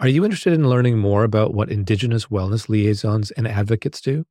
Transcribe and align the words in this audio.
Are 0.00 0.08
you 0.08 0.24
interested 0.24 0.54
in 0.54 0.66
learning 0.66 0.96
more 0.96 1.24
about 1.24 1.52
what 1.52 1.68
Indigenous 1.68 2.28
wellness 2.28 2.70
liaisons 2.70 3.32
and 3.32 3.46
advocates 3.46 4.00
do? 4.00 4.24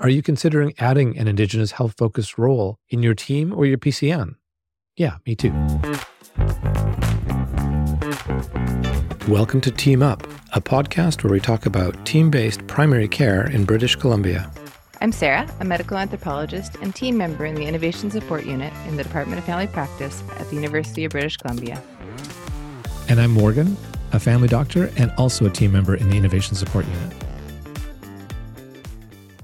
Are 0.00 0.08
you 0.08 0.20
considering 0.20 0.74
adding 0.80 1.16
an 1.16 1.28
Indigenous 1.28 1.70
health 1.70 1.94
focused 1.96 2.38
role 2.38 2.80
in 2.88 3.04
your 3.04 3.14
team 3.14 3.52
or 3.52 3.64
your 3.64 3.78
PCN? 3.78 4.34
Yeah, 4.96 5.18
me 5.24 5.36
too. 5.36 5.52
Welcome 9.28 9.60
to 9.60 9.70
Team 9.70 10.02
Up, 10.02 10.26
a 10.54 10.60
podcast 10.60 11.22
where 11.22 11.32
we 11.32 11.38
talk 11.38 11.66
about 11.66 12.04
team 12.04 12.28
based 12.28 12.66
primary 12.66 13.06
care 13.06 13.48
in 13.48 13.64
British 13.64 13.94
Columbia. 13.94 14.50
I'm 15.00 15.12
Sarah, 15.12 15.48
a 15.60 15.64
medical 15.64 15.96
anthropologist 15.96 16.74
and 16.82 16.92
team 16.92 17.16
member 17.16 17.44
in 17.44 17.54
the 17.54 17.66
Innovation 17.66 18.10
Support 18.10 18.44
Unit 18.44 18.72
in 18.88 18.96
the 18.96 19.04
Department 19.04 19.38
of 19.38 19.44
Family 19.44 19.68
Practice 19.68 20.20
at 20.40 20.50
the 20.50 20.56
University 20.56 21.04
of 21.04 21.12
British 21.12 21.36
Columbia. 21.36 21.80
And 23.08 23.20
I'm 23.20 23.30
Morgan, 23.30 23.76
a 24.12 24.20
family 24.20 24.48
doctor 24.48 24.90
and 24.96 25.12
also 25.18 25.46
a 25.46 25.50
team 25.50 25.72
member 25.72 25.94
in 25.94 26.08
the 26.08 26.16
Innovation 26.16 26.54
Support 26.54 26.86
Unit. 26.86 27.12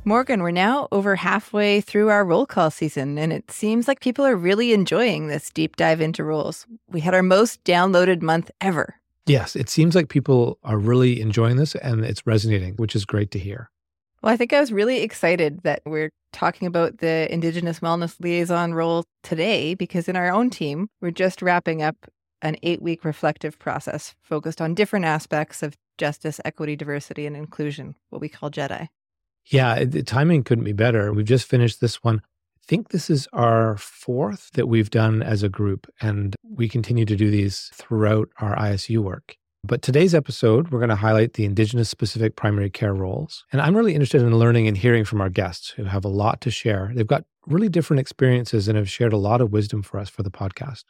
Morgan, 0.05 0.43
we're 0.43 0.53
now 0.53 0.89
over 0.91 1.17
halfway 1.17 1.83
through 1.83 2.09
our 2.09 2.25
roll 2.25 2.47
call 2.47 2.71
season, 2.71 3.19
and 3.19 3.31
it 3.31 3.51
seems 3.51 3.87
like 3.87 4.01
people 4.01 4.25
are 4.25 4.37
really 4.37 4.73
enjoying 4.73 5.29
this 5.29 5.51
deep 5.51 5.77
dive 5.77 6.01
into 6.01 6.25
roles. 6.25 6.67
We 6.89 7.01
had 7.01 7.13
our 7.13 7.23
most 7.23 7.63
downloaded 7.65 8.23
month 8.23 8.51
ever. 8.61 8.95
Yes, 9.27 9.55
it 9.55 9.69
seems 9.69 9.95
like 9.95 10.09
people 10.09 10.59
are 10.65 10.79
really 10.79 11.21
enjoying 11.21 11.57
this 11.57 11.75
and 11.75 12.03
it's 12.07 12.27
resonating, 12.27 12.75
which 12.77 12.97
is 12.97 13.05
great 13.05 13.31
to 13.33 13.39
hear. 13.39 13.71
Well, 14.23 14.33
I 14.33 14.39
think 14.39 14.55
I 14.55 14.61
was 14.61 14.73
really 14.73 15.03
excited 15.03 15.61
that 15.65 15.83
we're 15.85 16.11
talking 16.33 16.67
about 16.67 16.99
the 16.99 17.31
Indigenous 17.31 17.81
Wellness 17.81 18.19
Liaison 18.19 18.73
role 18.73 19.05
today 19.23 19.75
because 19.75 20.09
in 20.09 20.17
our 20.17 20.33
own 20.33 20.49
team, 20.49 20.89
we're 21.03 21.11
just 21.11 21.43
wrapping 21.43 21.83
up 21.83 21.97
an 22.43 22.57
eight 22.63 22.83
week 22.83 23.05
reflective 23.05 23.59
process 23.59 24.15
focused 24.21 24.61
on 24.61 24.75
different 24.75 25.05
aspects 25.05 25.63
of 25.63 25.77
justice, 25.97 26.41
equity, 26.45 26.77
diversity, 26.77 27.27
and 27.27 27.37
inclusion, 27.37 27.95
what 28.11 28.21
we 28.21 28.29
call 28.29 28.51
JEDI. 28.51 28.89
Yeah, 29.47 29.85
the 29.85 30.03
timing 30.03 30.45
couldn't 30.45 30.65
be 30.65 30.73
better. 30.73 31.13
We've 31.13 31.25
just 31.25 31.49
finished 31.49 31.81
this 31.81 32.03
one. 32.05 32.21
I 32.25 32.65
think 32.67 32.91
this 32.91 33.09
is 33.09 33.27
our 33.33 33.77
fourth 33.79 34.51
that 34.53 34.67
we've 34.67 34.91
done 34.91 35.23
as 35.23 35.43
a 35.43 35.49
group, 35.49 35.87
and 36.01 36.37
we 36.45 36.69
continue 36.69 37.07
to 37.07 37.17
do 37.17 37.31
these 37.31 37.71
throughout 37.75 38.29
our 38.41 38.55
ISU 38.57 38.99
work. 38.99 39.37
But 39.65 39.83
today's 39.83 40.15
episode, 40.15 40.71
we're 40.71 40.79
going 40.79 40.89
to 40.91 40.97
highlight 40.97 41.33
the 41.33 41.45
Indigenous 41.45 41.89
specific 41.89 42.37
primary 42.37 42.71
care 42.71 42.95
roles. 42.95 43.45
And 43.53 43.61
I'm 43.61 43.77
really 43.77 43.95
interested 43.95 44.23
in 44.23 44.39
learning 44.39 44.69
and 44.69 44.77
hearing 44.77 45.05
from 45.05 45.21
our 45.21 45.29
guests 45.29 45.71
who 45.71 45.85
have 45.85 46.05
a 46.05 46.09
lot 46.09 46.41
to 46.43 46.51
share. 46.51 46.93
They've 46.95 47.07
got 47.07 47.25
really 47.47 47.69
different 47.69 48.01
experiences 48.01 48.69
and 48.69 48.77
have 48.77 48.89
shared 48.89 49.13
a 49.13 49.19
lot 49.19 49.41
of 49.41 49.51
wisdom 49.51 49.83
for 49.83 49.99
us 49.99 50.09
for 50.09 50.23
the 50.23 50.31
podcast. 50.31 50.85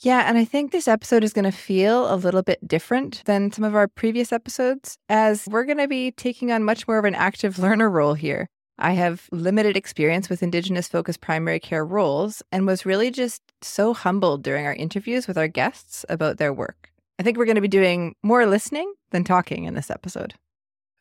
Yeah, 0.00 0.28
and 0.28 0.36
I 0.36 0.44
think 0.44 0.72
this 0.72 0.88
episode 0.88 1.24
is 1.24 1.32
going 1.32 1.46
to 1.46 1.50
feel 1.50 2.12
a 2.12 2.16
little 2.16 2.42
bit 2.42 2.66
different 2.66 3.22
than 3.24 3.50
some 3.50 3.64
of 3.64 3.74
our 3.74 3.88
previous 3.88 4.30
episodes, 4.30 4.98
as 5.08 5.46
we're 5.50 5.64
going 5.64 5.78
to 5.78 5.88
be 5.88 6.10
taking 6.10 6.52
on 6.52 6.64
much 6.64 6.86
more 6.86 6.98
of 6.98 7.06
an 7.06 7.14
active 7.14 7.58
learner 7.58 7.88
role 7.88 8.14
here. 8.14 8.48
I 8.78 8.92
have 8.92 9.26
limited 9.32 9.74
experience 9.74 10.28
with 10.28 10.42
Indigenous 10.42 10.86
focused 10.86 11.22
primary 11.22 11.58
care 11.58 11.84
roles 11.84 12.42
and 12.52 12.66
was 12.66 12.84
really 12.84 13.10
just 13.10 13.40
so 13.62 13.94
humbled 13.94 14.42
during 14.42 14.66
our 14.66 14.74
interviews 14.74 15.26
with 15.26 15.38
our 15.38 15.48
guests 15.48 16.04
about 16.10 16.36
their 16.36 16.52
work. 16.52 16.90
I 17.18 17.22
think 17.22 17.38
we're 17.38 17.46
going 17.46 17.54
to 17.54 17.62
be 17.62 17.68
doing 17.68 18.14
more 18.22 18.44
listening 18.44 18.92
than 19.12 19.24
talking 19.24 19.64
in 19.64 19.72
this 19.72 19.90
episode. 19.90 20.34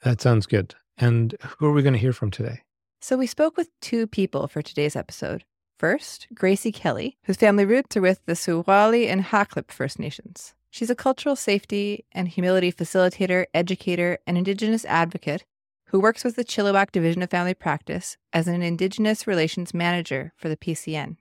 That 0.04 0.22
sounds 0.22 0.46
good. 0.46 0.76
And 0.98 1.36
who 1.42 1.66
are 1.66 1.74
we 1.74 1.82
going 1.82 1.94
to 1.94 2.00
hear 2.00 2.14
from 2.14 2.32
today? 2.32 2.62
So, 3.02 3.18
we 3.18 3.28
spoke 3.28 3.58
with 3.58 3.70
two 3.82 4.08
people 4.08 4.48
for 4.48 4.62
today's 4.62 4.96
episode. 4.96 5.44
First, 5.78 6.28
Gracie 6.34 6.72
Kelly, 6.72 7.18
whose 7.24 7.38
family 7.38 7.66
roots 7.66 7.98
are 7.98 8.02
with 8.02 8.26
the 8.26 8.34
Soowahlie 8.34 9.08
and 9.08 9.22
Haklip 9.22 9.72
First 9.72 10.00
Nations. 10.00 10.54
She's 10.70 10.90
a 10.90 10.96
cultural 10.96 11.36
safety 11.36 12.06
and 12.12 12.28
humility 12.28 12.72
facilitator, 12.72 13.46
educator, 13.54 14.18
and 14.26 14.38
Indigenous 14.38 14.86
advocate 14.86 15.46
who 15.88 16.00
works 16.00 16.24
with 16.24 16.36
the 16.36 16.44
Chilliwack 16.44 16.92
Division 16.92 17.22
of 17.22 17.30
Family 17.30 17.54
Practice 17.54 18.18
as 18.34 18.48
an 18.48 18.62
Indigenous 18.62 19.28
Relations 19.28 19.74
Manager 19.74 20.34
for 20.36 20.50
the 20.50 20.58
PCN. 20.58 21.18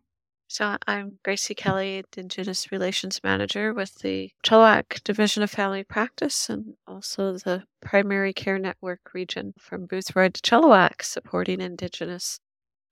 So 0.49 0.77
I'm 0.87 1.19
Gracie 1.25 1.55
Kelly, 1.55 2.05
Indigenous 2.17 2.71
Relations 2.71 3.21
Manager 3.25 3.75
with 3.75 3.97
the 4.01 4.31
Chilliwack 4.45 5.03
Division 5.03 5.43
of 5.43 5.51
Family 5.51 5.83
Practice 5.83 6.49
and 6.49 6.75
also 6.87 7.33
the 7.33 7.65
Primary 7.81 8.33
Care 8.33 8.59
Network 8.59 9.15
region 9.15 9.55
from 9.59 9.87
Boothroyd 9.89 10.35
to 10.35 10.43
Chilliwack, 10.43 11.03
supporting 11.03 11.61
Indigenous 11.61 12.39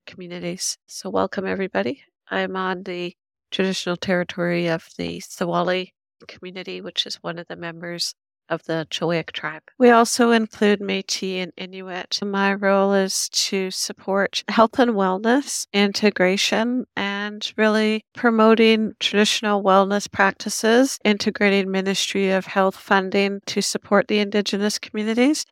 communities. 0.05 0.77
So, 0.87 1.09
welcome 1.09 1.45
everybody. 1.45 2.03
I'm 2.29 2.55
on 2.55 2.83
the 2.83 3.15
traditional 3.51 3.97
territory 3.97 4.67
of 4.67 4.87
the 4.97 5.19
Soowahlie 5.19 5.91
community, 6.27 6.81
which 6.81 7.05
is 7.05 7.15
one 7.17 7.37
of 7.37 7.47
the 7.47 7.55
members 7.55 8.15
of 8.49 8.63
the 8.65 8.85
Chilliwack 8.89 9.31
tribe. 9.31 9.63
We 9.79 9.89
also 9.89 10.31
include 10.31 10.79
Métis 10.81 11.43
and 11.43 11.51
Inuit. 11.57 12.19
My 12.23 12.53
role 12.53 12.93
is 12.93 13.29
to 13.29 13.71
support 13.71 14.43
health 14.49 14.79
and 14.79 14.91
wellness 14.91 15.65
integration 15.73 16.85
and 16.95 17.51
really 17.57 18.03
promoting 18.13 18.93
traditional 18.99 19.63
wellness 19.63 20.11
practices, 20.11 20.99
integrating 21.03 21.71
Ministry 21.71 22.31
of 22.31 22.45
Health 22.45 22.75
funding 22.75 23.41
to 23.47 23.61
support 23.61 24.07
the 24.07 24.19
Indigenous 24.19 24.77
communities, 24.77 25.45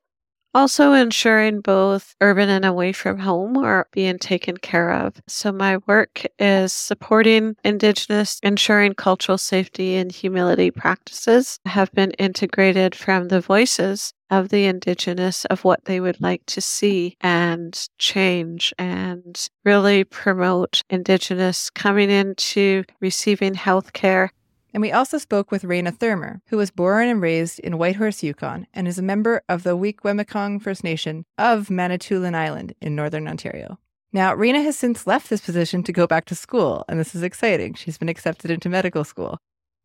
also, 0.53 0.93
ensuring 0.93 1.61
both 1.61 2.15
urban 2.21 2.49
and 2.49 2.65
away 2.65 2.91
from 2.91 3.19
home 3.19 3.57
are 3.57 3.87
being 3.93 4.17
taken 4.19 4.57
care 4.57 4.91
of. 4.91 5.15
So, 5.27 5.51
my 5.51 5.77
work 5.87 6.23
is 6.39 6.73
supporting 6.73 7.55
Indigenous, 7.63 8.39
ensuring 8.43 8.93
cultural 8.95 9.37
safety 9.37 9.95
and 9.95 10.11
humility 10.11 10.69
practices 10.71 11.59
have 11.65 11.91
been 11.93 12.11
integrated 12.11 12.95
from 12.95 13.29
the 13.29 13.39
voices 13.41 14.13
of 14.29 14.49
the 14.49 14.65
Indigenous 14.65 15.45
of 15.45 15.63
what 15.63 15.85
they 15.85 15.99
would 15.99 16.19
like 16.21 16.45
to 16.47 16.61
see 16.61 17.15
and 17.21 17.87
change 17.97 18.73
and 18.77 19.47
really 19.65 20.03
promote 20.03 20.81
Indigenous 20.89 21.69
coming 21.69 22.09
into 22.09 22.83
receiving 23.01 23.53
health 23.53 23.93
care 23.93 24.31
and 24.73 24.81
we 24.81 24.91
also 24.91 25.17
spoke 25.17 25.51
with 25.51 25.63
Reina 25.63 25.91
Thurmer, 25.91 26.41
who 26.47 26.57
was 26.57 26.71
born 26.71 27.07
and 27.07 27.21
raised 27.21 27.59
in 27.59 27.77
Whitehorse, 27.77 28.23
Yukon, 28.23 28.67
and 28.73 28.87
is 28.87 28.97
a 28.97 29.03
member 29.03 29.41
of 29.49 29.63
the 29.63 29.77
Wikwemikong 29.77 30.61
First 30.61 30.83
Nation 30.83 31.25
of 31.37 31.69
Manitoulin 31.69 32.35
Island 32.35 32.73
in 32.81 32.95
northern 32.95 33.27
Ontario. 33.27 33.77
Now, 34.13 34.33
Reina 34.33 34.61
has 34.61 34.77
since 34.77 35.07
left 35.07 35.29
this 35.29 35.41
position 35.41 35.83
to 35.83 35.93
go 35.93 36.05
back 36.05 36.25
to 36.25 36.35
school, 36.35 36.83
and 36.89 36.99
this 36.99 37.15
is 37.15 37.23
exciting. 37.23 37.73
She's 37.73 37.97
been 37.97 38.09
accepted 38.09 38.51
into 38.51 38.69
medical 38.69 39.03
school. 39.03 39.37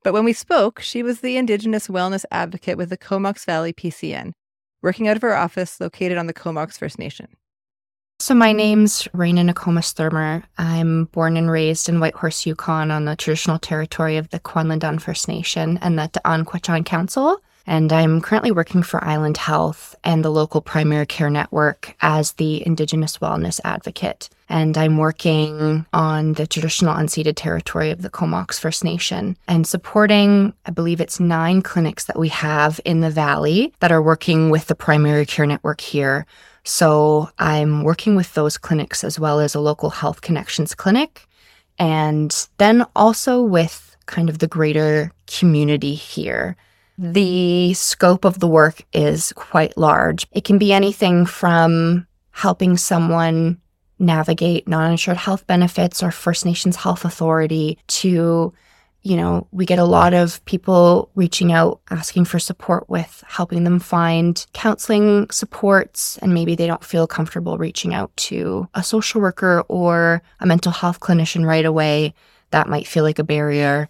But 0.02 0.12
when 0.12 0.24
we 0.24 0.32
spoke, 0.32 0.80
she 0.80 1.02
was 1.02 1.20
the 1.20 1.36
Indigenous 1.36 1.88
wellness 1.88 2.24
advocate 2.30 2.76
with 2.76 2.90
the 2.90 2.96
Comox 2.96 3.44
Valley 3.44 3.72
PCN, 3.72 4.32
working 4.82 5.08
out 5.08 5.16
of 5.16 5.22
her 5.22 5.36
office 5.36 5.80
located 5.80 6.18
on 6.18 6.26
the 6.26 6.32
Comox 6.32 6.78
First 6.78 6.98
Nation. 6.98 7.28
So 8.18 8.34
my 8.34 8.52
name's 8.52 9.06
Reina 9.12 9.42
Nokomis 9.42 9.92
Thurmer. 9.92 10.42
I'm 10.56 11.04
born 11.04 11.36
and 11.36 11.50
raised 11.50 11.86
in 11.86 12.00
Whitehorse, 12.00 12.46
Yukon 12.46 12.90
on 12.90 13.04
the 13.04 13.14
traditional 13.14 13.58
territory 13.58 14.16
of 14.16 14.30
the 14.30 14.40
Kwanlin 14.40 14.80
Dün 14.80 14.98
First 14.98 15.28
Nation 15.28 15.78
and 15.82 15.98
the 15.98 16.08
T'an 16.08 16.84
Council. 16.86 17.38
And 17.66 17.92
I'm 17.92 18.22
currently 18.22 18.52
working 18.52 18.82
for 18.82 19.04
Island 19.04 19.36
Health 19.36 19.94
and 20.02 20.24
the 20.24 20.30
local 20.30 20.62
primary 20.62 21.04
care 21.04 21.28
network 21.28 21.94
as 22.00 22.32
the 22.32 22.66
Indigenous 22.66 23.18
Wellness 23.18 23.60
Advocate. 23.64 24.30
And 24.48 24.78
I'm 24.78 24.96
working 24.96 25.84
on 25.92 26.34
the 26.34 26.46
traditional 26.46 26.94
unceded 26.94 27.34
territory 27.36 27.90
of 27.90 28.00
the 28.00 28.10
Comox 28.10 28.58
First 28.58 28.82
Nation 28.82 29.36
and 29.46 29.66
supporting, 29.66 30.54
I 30.64 30.70
believe 30.70 31.02
it's 31.02 31.20
nine 31.20 31.60
clinics 31.60 32.04
that 32.04 32.18
we 32.18 32.28
have 32.28 32.80
in 32.84 33.00
the 33.00 33.10
valley 33.10 33.74
that 33.80 33.92
are 33.92 34.02
working 34.02 34.48
with 34.48 34.68
the 34.68 34.76
primary 34.76 35.26
care 35.26 35.46
network 35.46 35.82
here 35.82 36.24
so 36.66 37.30
I'm 37.38 37.84
working 37.84 38.16
with 38.16 38.34
those 38.34 38.58
clinics 38.58 39.04
as 39.04 39.20
well 39.20 39.38
as 39.38 39.54
a 39.54 39.60
local 39.60 39.88
health 39.88 40.20
connections 40.20 40.74
clinic. 40.74 41.26
And 41.78 42.34
then 42.58 42.84
also 42.96 43.40
with 43.42 43.96
kind 44.06 44.28
of 44.28 44.40
the 44.40 44.48
greater 44.48 45.12
community 45.28 45.94
here. 45.94 46.56
The 46.98 47.72
scope 47.74 48.24
of 48.24 48.40
the 48.40 48.48
work 48.48 48.84
is 48.92 49.32
quite 49.34 49.76
large. 49.76 50.26
It 50.32 50.44
can 50.44 50.58
be 50.58 50.72
anything 50.72 51.24
from 51.24 52.06
helping 52.32 52.76
someone 52.76 53.60
navigate 53.98 54.66
non 54.66 54.90
insured 54.90 55.18
health 55.18 55.46
benefits 55.46 56.02
or 56.02 56.10
First 56.10 56.44
Nations 56.44 56.76
Health 56.76 57.04
Authority 57.04 57.78
to 57.88 58.52
you 59.06 59.16
know, 59.16 59.46
we 59.52 59.64
get 59.64 59.78
a 59.78 59.84
lot 59.84 60.14
of 60.14 60.44
people 60.46 61.08
reaching 61.14 61.52
out 61.52 61.80
asking 61.90 62.24
for 62.24 62.40
support 62.40 62.90
with 62.90 63.22
helping 63.28 63.62
them 63.62 63.78
find 63.78 64.44
counseling 64.52 65.30
supports, 65.30 66.18
and 66.18 66.34
maybe 66.34 66.56
they 66.56 66.66
don't 66.66 66.82
feel 66.82 67.06
comfortable 67.06 67.56
reaching 67.56 67.94
out 67.94 68.10
to 68.16 68.68
a 68.74 68.82
social 68.82 69.20
worker 69.20 69.62
or 69.68 70.22
a 70.40 70.46
mental 70.46 70.72
health 70.72 70.98
clinician 70.98 71.46
right 71.46 71.64
away. 71.64 72.14
That 72.50 72.68
might 72.68 72.88
feel 72.88 73.04
like 73.04 73.20
a 73.20 73.24
barrier. 73.24 73.88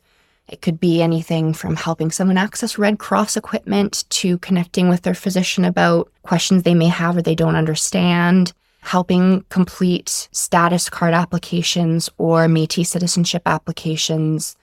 It 0.48 0.60
could 0.60 0.78
be 0.78 1.00
anything 1.00 1.54
from 1.54 1.76
helping 1.76 2.10
someone 2.10 2.36
access 2.36 2.76
Red 2.76 2.98
Cross 2.98 3.38
equipment 3.38 4.04
to 4.10 4.36
connecting 4.40 4.90
with 4.90 5.00
their 5.00 5.14
physician 5.14 5.64
about 5.64 6.12
questions 6.24 6.62
they 6.62 6.74
may 6.74 6.88
have 6.88 7.16
or 7.16 7.22
they 7.22 7.34
don't 7.34 7.56
understand, 7.56 8.52
helping 8.80 9.46
complete 9.48 10.28
status 10.30 10.90
card 10.90 11.14
applications 11.14 12.10
or 12.18 12.48
Metis 12.48 12.90
citizenship 12.90 13.40
applications 13.46 14.58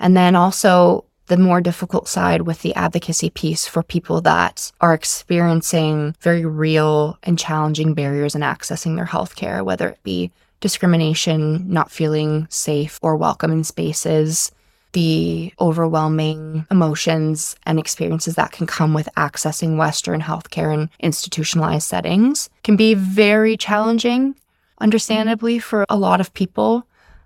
and 0.00 0.16
then 0.16 0.34
also 0.34 1.04
the 1.26 1.36
more 1.36 1.60
difficult 1.60 2.08
side 2.08 2.42
with 2.42 2.62
the 2.62 2.74
advocacy 2.74 3.30
piece 3.30 3.64
for 3.64 3.84
people 3.84 4.20
that 4.22 4.72
are 4.80 4.92
experiencing 4.92 6.16
very 6.20 6.44
real 6.44 7.16
and 7.22 7.38
challenging 7.38 7.94
barriers 7.94 8.34
in 8.34 8.40
accessing 8.40 8.96
their 8.96 9.06
healthcare, 9.06 9.64
whether 9.64 9.88
it 9.88 10.02
be 10.02 10.32
discrimination, 10.58 11.72
not 11.72 11.90
feeling 11.90 12.48
safe 12.50 12.98
or 13.00 13.16
welcome 13.16 13.52
in 13.52 13.62
spaces, 13.62 14.50
the 14.92 15.52
overwhelming 15.60 16.66
emotions 16.70 17.54
and 17.64 17.78
experiences 17.78 18.34
that 18.34 18.50
can 18.50 18.66
come 18.66 18.92
with 18.92 19.08
accessing 19.16 19.76
Western 19.76 20.20
healthcare 20.20 20.74
in 20.74 20.90
institutionalized 20.98 21.86
settings 21.86 22.50
can 22.64 22.74
be 22.74 22.94
very 22.94 23.56
challenging, 23.56 24.34
understandably, 24.80 25.60
for 25.60 25.86
a 25.88 25.96
lot 25.96 26.20
of 26.20 26.34
people. 26.34 26.84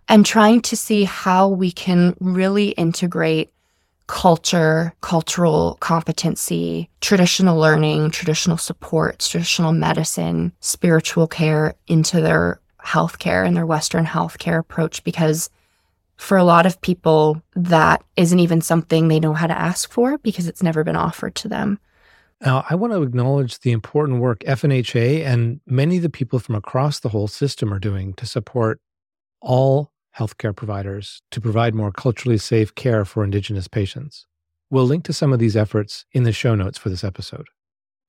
And 0.09 0.27
trying 0.27 0.61
to 0.63 0.77
see 0.77 1.05
how 1.05 1.49
we 1.49 1.73
can 1.73 2.15
really 2.21 2.71
integrate 2.71 3.53
culture, 4.07 4.93
cultural 5.01 5.79
competency, 5.81 6.91
traditional 7.01 7.59
learning, 7.59 8.11
traditional 8.11 8.59
supports, 8.59 9.29
traditional 9.29 9.73
medicine, 9.73 10.53
spiritual 10.61 11.27
care 11.27 11.75
into 11.87 12.21
their 12.21 12.61
healthcare 12.85 13.47
and 13.47 13.57
their 13.57 13.65
Western 13.65 14.05
healthcare 14.05 14.59
approach 14.59 15.03
because 15.05 15.49
for 16.17 16.37
a 16.37 16.45
lot 16.45 16.67
of 16.67 16.81
people, 16.81 17.43
that 17.57 18.05
isn't 18.17 18.39
even 18.39 18.61
something 18.61 19.09
they 19.09 19.19
know 19.19 19.33
how 19.33 19.47
to 19.47 19.59
ask 19.59 19.91
for 19.91 20.19
because 20.19 20.47
it's 20.47 20.63
never 20.63 20.85
been 20.85 20.97
offered 20.97 21.35
to 21.37 21.49
them. 21.49 21.79
Now, 22.41 22.65
I 22.69 22.75
want 22.75 22.93
to 22.93 23.03
acknowledge 23.03 23.61
the 23.61 23.73
important 23.73 24.21
work 24.21 24.41
FNHA 24.41 25.25
and 25.25 25.61
many 25.67 25.97
of 25.97 26.03
the 26.03 26.11
people 26.11 26.39
from 26.39 26.55
across 26.55 27.01
the 27.01 27.09
whole 27.09 27.29
system 27.29 27.73
are 27.73 27.79
doing 27.79 28.13
to 28.15 28.27
support 28.27 28.81
all 29.41 29.93
healthcare 30.19 30.55
providers 30.55 31.23
to 31.31 31.41
provide 31.41 31.75
more 31.75 31.93
culturally 31.93 32.39
safe 32.39 32.75
care 32.75 33.05
for 33.05 33.25
Indigenous 33.25 33.69
patients. 33.69 34.27
We'll 34.71 34.85
link 34.85 35.05
to 35.05 35.13
some 35.13 35.33
of 35.33 35.39
these 35.39 35.57
efforts 35.57 36.05
in 36.13 36.23
the 36.23 36.33
show 36.33 36.55
notes 36.55 36.79
for 36.79 36.89
this 36.89 37.05
episode. 37.05 37.47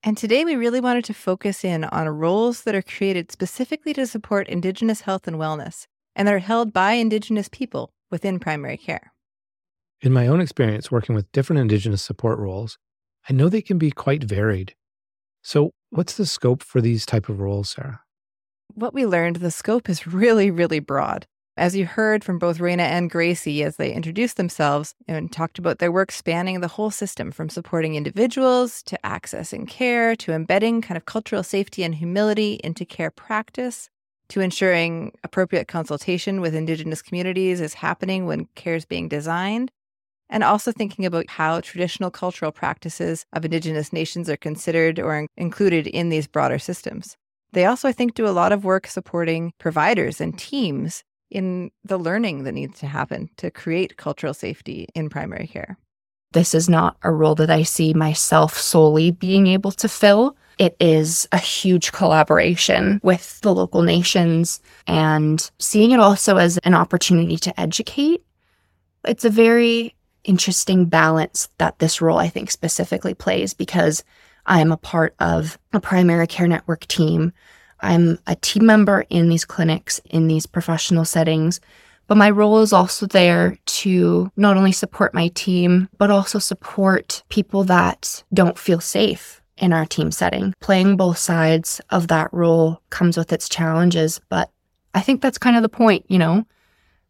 And 0.02 0.16
today 0.16 0.44
we 0.44 0.54
really 0.54 0.80
wanted 0.80 1.04
to 1.06 1.14
focus 1.14 1.64
in 1.64 1.84
on 1.84 2.08
roles 2.08 2.62
that 2.62 2.74
are 2.74 2.82
created 2.82 3.32
specifically 3.32 3.92
to 3.94 4.06
support 4.06 4.48
Indigenous 4.48 5.00
health 5.02 5.26
and 5.26 5.36
wellness 5.36 5.86
and 6.14 6.28
that 6.28 6.34
are 6.34 6.38
held 6.38 6.72
by 6.72 6.92
Indigenous 6.92 7.48
people 7.48 7.92
within 8.10 8.38
primary 8.38 8.76
care. 8.76 9.12
In 10.00 10.12
my 10.12 10.26
own 10.26 10.40
experience 10.40 10.90
working 10.90 11.14
with 11.14 11.30
different 11.32 11.60
Indigenous 11.60 12.02
support 12.02 12.38
roles, 12.38 12.78
I 13.28 13.32
know 13.32 13.48
they 13.48 13.62
can 13.62 13.78
be 13.78 13.90
quite 13.90 14.22
varied. 14.22 14.74
So, 15.42 15.70
what's 15.90 16.16
the 16.16 16.26
scope 16.26 16.62
for 16.62 16.80
these 16.80 17.06
type 17.06 17.28
of 17.28 17.40
roles, 17.40 17.70
Sarah? 17.70 18.00
What 18.74 18.94
we 18.94 19.06
learned, 19.06 19.36
the 19.36 19.50
scope 19.50 19.88
is 19.88 20.06
really, 20.06 20.50
really 20.50 20.80
broad. 20.80 21.26
As 21.58 21.74
you 21.74 21.86
heard 21.86 22.22
from 22.22 22.38
both 22.38 22.60
Reina 22.60 22.82
and 22.82 23.08
Gracie 23.08 23.62
as 23.62 23.76
they 23.76 23.90
introduced 23.90 24.36
themselves 24.36 24.94
and 25.08 25.32
talked 25.32 25.58
about 25.58 25.78
their 25.78 25.90
work 25.90 26.12
spanning 26.12 26.60
the 26.60 26.68
whole 26.68 26.90
system 26.90 27.32
from 27.32 27.48
supporting 27.48 27.94
individuals 27.94 28.82
to 28.82 28.98
accessing 29.02 29.66
care 29.66 30.14
to 30.16 30.32
embedding 30.32 30.82
kind 30.82 30.98
of 30.98 31.06
cultural 31.06 31.42
safety 31.42 31.82
and 31.82 31.94
humility 31.94 32.60
into 32.62 32.84
care 32.84 33.10
practice 33.10 33.88
to 34.28 34.40
ensuring 34.40 35.12
appropriate 35.24 35.66
consultation 35.66 36.42
with 36.42 36.54
Indigenous 36.54 37.00
communities 37.00 37.62
is 37.62 37.74
happening 37.74 38.26
when 38.26 38.48
care 38.54 38.74
is 38.74 38.84
being 38.84 39.08
designed, 39.08 39.70
and 40.28 40.44
also 40.44 40.72
thinking 40.72 41.06
about 41.06 41.30
how 41.30 41.60
traditional 41.60 42.10
cultural 42.10 42.52
practices 42.52 43.24
of 43.32 43.46
Indigenous 43.46 43.94
nations 43.94 44.28
are 44.28 44.36
considered 44.36 44.98
or 44.98 45.26
included 45.38 45.86
in 45.86 46.10
these 46.10 46.26
broader 46.26 46.58
systems. 46.58 47.16
They 47.52 47.64
also, 47.64 47.88
I 47.88 47.92
think, 47.92 48.12
do 48.14 48.26
a 48.26 48.30
lot 48.30 48.52
of 48.52 48.64
work 48.64 48.86
supporting 48.86 49.52
providers 49.58 50.20
and 50.20 50.38
teams 50.38 51.02
in 51.30 51.70
the 51.84 51.98
learning 51.98 52.44
that 52.44 52.52
needs 52.52 52.78
to 52.80 52.86
happen 52.86 53.28
to 53.36 53.50
create 53.50 53.96
cultural 53.96 54.34
safety 54.34 54.88
in 54.94 55.08
primary 55.08 55.46
care. 55.46 55.76
This 56.32 56.54
is 56.54 56.68
not 56.68 56.96
a 57.02 57.12
role 57.12 57.34
that 57.36 57.50
I 57.50 57.62
see 57.62 57.94
myself 57.94 58.58
solely 58.58 59.10
being 59.10 59.46
able 59.46 59.72
to 59.72 59.88
fill. 59.88 60.36
It 60.58 60.76
is 60.80 61.28
a 61.32 61.38
huge 61.38 61.92
collaboration 61.92 63.00
with 63.02 63.40
the 63.40 63.54
local 63.54 63.82
nations 63.82 64.60
and 64.86 65.50
seeing 65.58 65.92
it 65.92 66.00
also 66.00 66.36
as 66.36 66.58
an 66.58 66.74
opportunity 66.74 67.36
to 67.38 67.60
educate. 67.60 68.24
It's 69.04 69.24
a 69.24 69.30
very 69.30 69.94
interesting 70.24 70.86
balance 70.86 71.48
that 71.58 71.78
this 71.78 72.00
role, 72.00 72.18
I 72.18 72.28
think, 72.28 72.50
specifically 72.50 73.14
plays 73.14 73.54
because 73.54 74.02
I 74.46 74.60
am 74.60 74.72
a 74.72 74.76
part 74.76 75.14
of 75.18 75.58
a 75.72 75.80
primary 75.80 76.26
care 76.26 76.48
network 76.48 76.86
team. 76.86 77.32
I'm 77.86 78.18
a 78.26 78.34
team 78.36 78.66
member 78.66 79.06
in 79.10 79.28
these 79.28 79.44
clinics, 79.44 80.00
in 80.06 80.26
these 80.26 80.46
professional 80.46 81.04
settings, 81.04 81.60
but 82.08 82.16
my 82.16 82.30
role 82.30 82.60
is 82.60 82.72
also 82.72 83.06
there 83.06 83.58
to 83.66 84.30
not 84.36 84.56
only 84.56 84.72
support 84.72 85.14
my 85.14 85.28
team, 85.28 85.88
but 85.98 86.10
also 86.10 86.38
support 86.38 87.22
people 87.28 87.64
that 87.64 88.24
don't 88.34 88.58
feel 88.58 88.80
safe 88.80 89.40
in 89.56 89.72
our 89.72 89.86
team 89.86 90.10
setting. 90.10 90.52
Playing 90.60 90.96
both 90.96 91.18
sides 91.18 91.80
of 91.90 92.08
that 92.08 92.32
role 92.32 92.80
comes 92.90 93.16
with 93.16 93.32
its 93.32 93.48
challenges, 93.48 94.20
but 94.28 94.50
I 94.94 95.00
think 95.00 95.20
that's 95.20 95.38
kind 95.38 95.56
of 95.56 95.62
the 95.62 95.68
point, 95.68 96.04
you 96.08 96.18
know? 96.18 96.44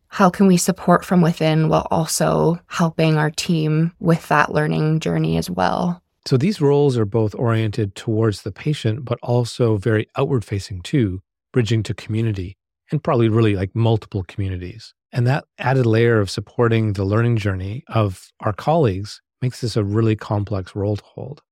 How 0.09 0.31
can 0.31 0.47
we 0.47 0.57
support 0.57 1.05
from 1.05 1.21
within 1.21 1.69
while 1.69 1.87
also 1.91 2.61
helping 2.67 3.17
our 3.17 3.31
team 3.31 3.93
with 3.99 4.29
that 4.29 4.53
learning 4.53 5.01
journey 5.01 5.37
as 5.37 5.51
well? 5.51 6.03
So 6.27 6.37
these 6.37 6.61
roles 6.61 6.99
are 6.99 7.05
both 7.05 7.37
oriented 7.37 7.95
towards 7.95 8.43
the 8.43 8.51
patient, 8.51 9.05
but 9.05 9.19
also 9.23 9.77
very 9.77 10.09
outward 10.17 10.45
facing 10.45 10.83
too, 10.83 11.23
bridging 11.53 11.85
to 11.85 11.95
community 11.95 12.57
and 12.91 13.03
probably 13.03 13.29
really 13.29 13.55
like 13.55 13.75
multiple 13.75 14.25
communities. 14.25 14.93
And 15.13 15.27
that 15.29 15.45
added 15.59 15.87
layer 15.87 16.19
of 16.19 16.29
supporting 16.29 16.95
the 16.95 17.05
learning 17.05 17.37
journey 17.37 17.85
of 17.89 18.33
our 18.41 18.53
colleagues 18.53 19.23
makes 19.41 19.61
this 19.61 19.77
a 19.77 19.85
really 19.85 20.17
complex 20.17 20.75
role 20.75 20.97
to 20.97 21.05
hold. 21.05 21.43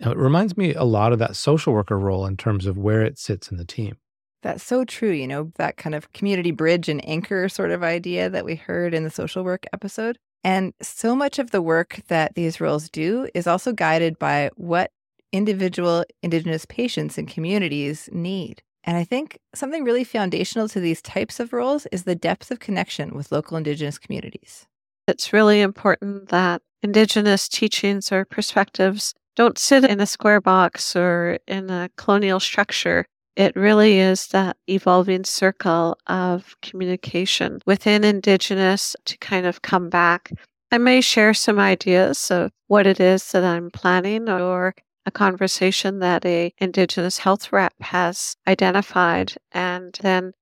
Now, 0.00 0.10
it 0.10 0.18
reminds 0.18 0.56
me 0.56 0.74
a 0.74 0.84
lot 0.84 1.12
of 1.12 1.20
that 1.20 1.36
social 1.36 1.72
worker 1.72 1.98
role 1.98 2.26
in 2.26 2.36
terms 2.36 2.66
of 2.66 2.76
where 2.76 3.02
it 3.02 3.18
sits 3.18 3.50
in 3.50 3.56
the 3.56 3.64
team. 3.64 3.98
That's 4.42 4.62
so 4.64 4.84
true. 4.84 5.10
You 5.10 5.26
know, 5.26 5.52
that 5.56 5.76
kind 5.76 5.94
of 5.94 6.12
community 6.12 6.50
bridge 6.50 6.88
and 6.88 7.06
anchor 7.08 7.48
sort 7.48 7.70
of 7.70 7.82
idea 7.82 8.30
that 8.30 8.44
we 8.44 8.56
heard 8.56 8.94
in 8.94 9.04
the 9.04 9.10
social 9.10 9.44
work 9.44 9.64
episode. 9.72 10.18
And 10.44 10.72
so 10.80 11.16
much 11.16 11.38
of 11.38 11.50
the 11.50 11.62
work 11.62 12.00
that 12.08 12.34
these 12.34 12.60
roles 12.60 12.88
do 12.88 13.28
is 13.34 13.46
also 13.46 13.72
guided 13.72 14.18
by 14.18 14.50
what 14.56 14.90
individual 15.32 16.04
Indigenous 16.22 16.64
patients 16.64 17.18
and 17.18 17.28
communities 17.28 18.08
need. 18.12 18.62
And 18.84 18.96
I 18.96 19.04
think 19.04 19.38
something 19.54 19.84
really 19.84 20.04
foundational 20.04 20.68
to 20.70 20.80
these 20.80 21.02
types 21.02 21.40
of 21.40 21.52
roles 21.52 21.86
is 21.92 22.04
the 22.04 22.14
depth 22.14 22.50
of 22.50 22.60
connection 22.60 23.14
with 23.14 23.32
local 23.32 23.56
Indigenous 23.56 23.98
communities. 23.98 24.66
It's 25.06 25.32
really 25.32 25.60
important 25.60 26.28
that 26.28 26.62
Indigenous 26.82 27.48
teachings 27.48 28.12
or 28.12 28.24
perspectives 28.24 29.14
don't 29.36 29.58
sit 29.58 29.84
in 29.84 30.00
a 30.00 30.06
square 30.06 30.40
box 30.40 30.96
or 30.96 31.38
in 31.46 31.70
a 31.70 31.90
colonial 31.96 32.40
structure. 32.40 33.06
It 33.38 33.54
really 33.54 34.00
is 34.00 34.26
that 34.28 34.56
evolving 34.68 35.22
circle 35.22 35.96
of 36.08 36.56
communication 36.60 37.60
within 37.64 38.02
Indigenous 38.02 38.96
to 39.04 39.16
kind 39.18 39.46
of 39.46 39.62
come 39.62 39.88
back. 39.88 40.32
I 40.72 40.78
may 40.78 41.00
share 41.00 41.32
some 41.34 41.60
ideas 41.60 42.32
of 42.32 42.50
what 42.66 42.84
it 42.84 42.98
is 42.98 43.30
that 43.30 43.44
I'm 43.44 43.70
planning 43.70 44.28
or 44.28 44.74
a 45.06 45.12
conversation 45.12 46.00
that 46.00 46.26
a 46.26 46.52
Indigenous 46.58 47.18
health 47.18 47.52
rep 47.52 47.74
has 47.80 48.34
identified 48.48 49.34
and 49.52 49.96
then 50.02 50.32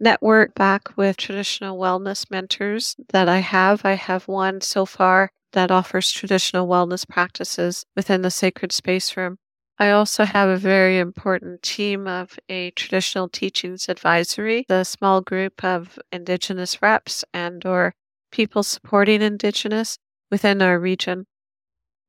network 0.00 0.54
back 0.54 0.96
with 0.96 1.18
traditional 1.18 1.76
wellness 1.76 2.30
mentors 2.30 2.96
that 3.10 3.28
I 3.28 3.40
have. 3.40 3.84
I 3.84 3.92
have 3.92 4.26
one 4.26 4.62
so 4.62 4.86
far 4.86 5.32
that 5.52 5.70
offers 5.70 6.10
traditional 6.10 6.66
wellness 6.66 7.06
practices 7.06 7.84
within 7.94 8.22
the 8.22 8.30
sacred 8.30 8.72
space 8.72 9.18
room. 9.18 9.36
I 9.78 9.90
also 9.90 10.24
have 10.24 10.48
a 10.48 10.56
very 10.56 10.98
important 10.98 11.62
team 11.62 12.06
of 12.06 12.38
a 12.48 12.70
traditional 12.72 13.28
teachings 13.28 13.88
advisory, 13.88 14.64
the 14.68 14.84
small 14.84 15.20
group 15.20 15.64
of 15.64 15.98
indigenous 16.12 16.80
reps 16.82 17.24
and 17.32 17.64
or 17.66 17.94
people 18.30 18.62
supporting 18.62 19.22
indigenous 19.22 19.98
within 20.30 20.62
our 20.62 20.78
region. 20.78 21.26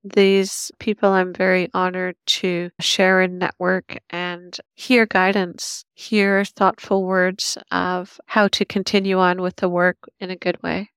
These 0.04 0.72
people 0.80 1.12
I'm 1.12 1.34
very 1.34 1.70
honored 1.74 2.18
to 2.28 2.72
share 2.82 3.22
and 3.22 3.40
network 3.40 4.00
and 4.10 4.58
hear 4.76 5.06
guidance, 5.06 5.86
hear 5.96 6.46
thoughtful 6.46 7.06
words 7.06 7.58
of 7.72 8.20
how 8.28 8.48
to 8.50 8.66
continue 8.66 9.20
on 9.20 9.42
with 9.42 9.58
the 9.58 9.70
work 9.70 9.98
in 10.20 10.32
a 10.32 10.38
good 10.38 10.62
way. 10.64 10.92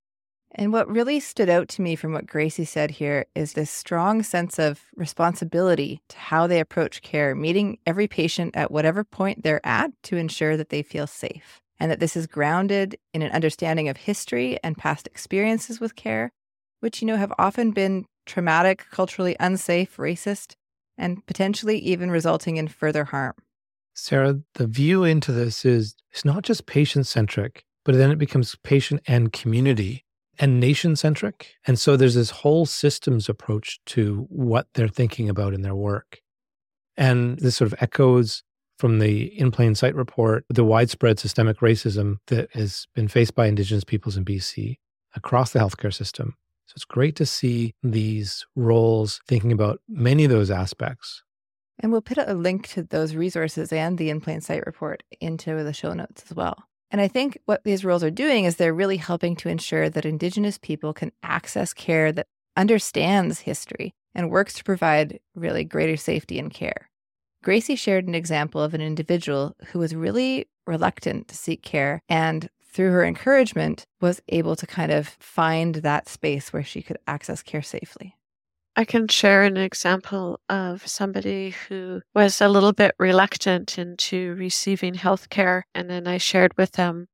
And 0.54 0.72
what 0.72 0.88
really 0.88 1.18
stood 1.18 1.48
out 1.48 1.68
to 1.70 1.82
me 1.82 1.96
from 1.96 2.12
what 2.12 2.26
Gracie 2.26 2.66
said 2.66 2.90
here 2.90 3.24
is 3.34 3.54
this 3.54 3.70
strong 3.70 4.22
sense 4.22 4.58
of 4.58 4.82
responsibility 4.94 6.02
to 6.10 6.18
how 6.18 6.46
they 6.46 6.60
approach 6.60 7.00
care, 7.00 7.34
meeting 7.34 7.78
every 7.86 8.06
patient 8.06 8.54
at 8.54 8.70
whatever 8.70 9.02
point 9.02 9.42
they're 9.42 9.66
at 9.66 9.90
to 10.04 10.16
ensure 10.16 10.58
that 10.58 10.68
they 10.68 10.82
feel 10.82 11.06
safe, 11.06 11.60
and 11.80 11.90
that 11.90 12.00
this 12.00 12.16
is 12.16 12.26
grounded 12.26 12.98
in 13.14 13.22
an 13.22 13.32
understanding 13.32 13.88
of 13.88 13.96
history 13.96 14.58
and 14.62 14.76
past 14.76 15.06
experiences 15.06 15.80
with 15.80 15.96
care, 15.96 16.30
which, 16.80 17.00
you 17.00 17.06
know, 17.06 17.16
have 17.16 17.32
often 17.38 17.70
been 17.70 18.04
traumatic, 18.26 18.84
culturally 18.90 19.34
unsafe, 19.40 19.96
racist, 19.96 20.54
and 20.98 21.24
potentially 21.26 21.78
even 21.78 22.10
resulting 22.10 22.58
in 22.58 22.68
further 22.68 23.04
harm. 23.04 23.34
Sarah, 23.94 24.40
the 24.54 24.66
view 24.66 25.04
into 25.04 25.32
this 25.32 25.64
is 25.64 25.96
it's 26.10 26.26
not 26.26 26.42
just 26.42 26.66
patient 26.66 27.06
centric, 27.06 27.64
but 27.84 27.94
then 27.94 28.10
it 28.10 28.18
becomes 28.18 28.54
patient 28.62 29.00
and 29.06 29.32
community 29.32 30.04
and 30.38 30.60
nation 30.60 30.96
centric. 30.96 31.54
And 31.66 31.78
so 31.78 31.96
there's 31.96 32.14
this 32.14 32.30
whole 32.30 32.66
systems 32.66 33.28
approach 33.28 33.80
to 33.86 34.26
what 34.28 34.66
they're 34.74 34.88
thinking 34.88 35.28
about 35.28 35.54
in 35.54 35.62
their 35.62 35.74
work. 35.74 36.20
And 36.96 37.38
this 37.38 37.56
sort 37.56 37.72
of 37.72 37.78
echoes 37.82 38.42
from 38.78 38.98
the 38.98 39.26
In 39.38 39.50
Plain 39.50 39.74
Sight 39.74 39.94
report, 39.94 40.44
the 40.48 40.64
widespread 40.64 41.18
systemic 41.18 41.58
racism 41.58 42.16
that 42.26 42.50
has 42.52 42.86
been 42.94 43.08
faced 43.08 43.34
by 43.34 43.46
Indigenous 43.46 43.84
peoples 43.84 44.16
in 44.16 44.24
BC 44.24 44.78
across 45.14 45.52
the 45.52 45.58
healthcare 45.58 45.94
system. 45.94 46.34
So 46.66 46.72
it's 46.76 46.84
great 46.84 47.16
to 47.16 47.26
see 47.26 47.74
these 47.82 48.46
roles 48.56 49.20
thinking 49.28 49.52
about 49.52 49.80
many 49.88 50.24
of 50.24 50.30
those 50.30 50.50
aspects. 50.50 51.22
And 51.78 51.92
we'll 51.92 52.00
put 52.00 52.18
a 52.18 52.34
link 52.34 52.68
to 52.70 52.82
those 52.82 53.14
resources 53.14 53.72
and 53.72 53.98
the 53.98 54.10
In 54.10 54.20
Plain 54.20 54.40
Sight 54.40 54.64
report 54.66 55.02
into 55.20 55.62
the 55.62 55.72
show 55.72 55.92
notes 55.92 56.24
as 56.28 56.34
well. 56.34 56.64
And 56.92 57.00
I 57.00 57.08
think 57.08 57.38
what 57.46 57.64
these 57.64 57.86
rules 57.86 58.04
are 58.04 58.10
doing 58.10 58.44
is 58.44 58.56
they're 58.56 58.74
really 58.74 58.98
helping 58.98 59.34
to 59.36 59.48
ensure 59.48 59.88
that 59.88 60.04
Indigenous 60.04 60.58
people 60.58 60.92
can 60.92 61.10
access 61.22 61.72
care 61.72 62.12
that 62.12 62.26
understands 62.54 63.40
history 63.40 63.94
and 64.14 64.30
works 64.30 64.52
to 64.54 64.64
provide 64.64 65.18
really 65.34 65.64
greater 65.64 65.96
safety 65.96 66.38
and 66.38 66.52
care. 66.52 66.90
Gracie 67.42 67.76
shared 67.76 68.06
an 68.06 68.14
example 68.14 68.60
of 68.60 68.74
an 68.74 68.82
individual 68.82 69.56
who 69.68 69.78
was 69.78 69.94
really 69.94 70.46
reluctant 70.66 71.28
to 71.28 71.34
seek 71.34 71.62
care 71.62 72.02
and 72.10 72.50
through 72.62 72.92
her 72.92 73.04
encouragement 73.04 73.86
was 74.00 74.20
able 74.28 74.54
to 74.54 74.66
kind 74.66 74.92
of 74.92 75.08
find 75.18 75.76
that 75.76 76.08
space 76.08 76.52
where 76.52 76.62
she 76.62 76.82
could 76.82 76.98
access 77.06 77.42
care 77.42 77.62
safely. 77.62 78.16
I 78.74 78.84
can 78.84 79.06
share 79.08 79.42
an 79.42 79.58
example 79.58 80.40
of 80.48 80.86
somebody 80.86 81.50
who 81.50 82.00
was 82.14 82.40
a 82.40 82.48
little 82.48 82.72
bit 82.72 82.94
reluctant 82.98 83.78
into 83.78 84.34
receiving 84.34 84.94
health 84.94 85.28
care. 85.28 85.66
And 85.74 85.90
then 85.90 86.06
I 86.06 86.16
shared 86.16 86.56
with 86.56 86.72
them 86.72 87.08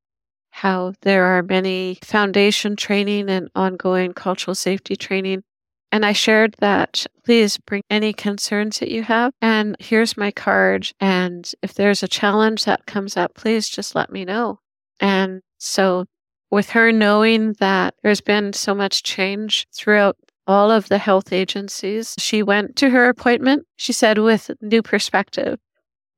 how 0.50 0.94
there 1.02 1.24
are 1.24 1.42
many 1.42 1.98
foundation 2.04 2.76
training 2.76 3.28
and 3.28 3.48
ongoing 3.56 4.12
cultural 4.12 4.54
safety 4.54 4.94
training. 4.94 5.42
And 5.90 6.04
I 6.06 6.12
shared 6.12 6.54
that 6.60 7.06
please 7.24 7.58
bring 7.58 7.82
any 7.90 8.12
concerns 8.12 8.78
that 8.78 8.90
you 8.90 9.02
have. 9.02 9.32
And 9.42 9.74
here's 9.80 10.16
my 10.16 10.30
card. 10.30 10.90
And 11.00 11.50
if 11.62 11.74
there's 11.74 12.02
a 12.02 12.08
challenge 12.08 12.66
that 12.66 12.86
comes 12.86 13.16
up, 13.16 13.34
please 13.34 13.68
just 13.68 13.94
let 13.94 14.12
me 14.12 14.24
know. 14.24 14.60
And 15.00 15.40
so 15.58 16.06
with 16.50 16.70
her 16.70 16.92
knowing 16.92 17.54
that 17.54 17.94
there's 18.02 18.20
been 18.20 18.52
so 18.52 18.74
much 18.74 19.02
change 19.02 19.66
throughout 19.74 20.16
all 20.48 20.70
of 20.70 20.88
the 20.88 20.98
health 20.98 21.32
agencies. 21.32 22.14
She 22.18 22.42
went 22.42 22.74
to 22.76 22.90
her 22.90 23.08
appointment, 23.08 23.66
she 23.76 23.92
said, 23.92 24.18
with 24.18 24.50
new 24.62 24.82
perspective, 24.82 25.60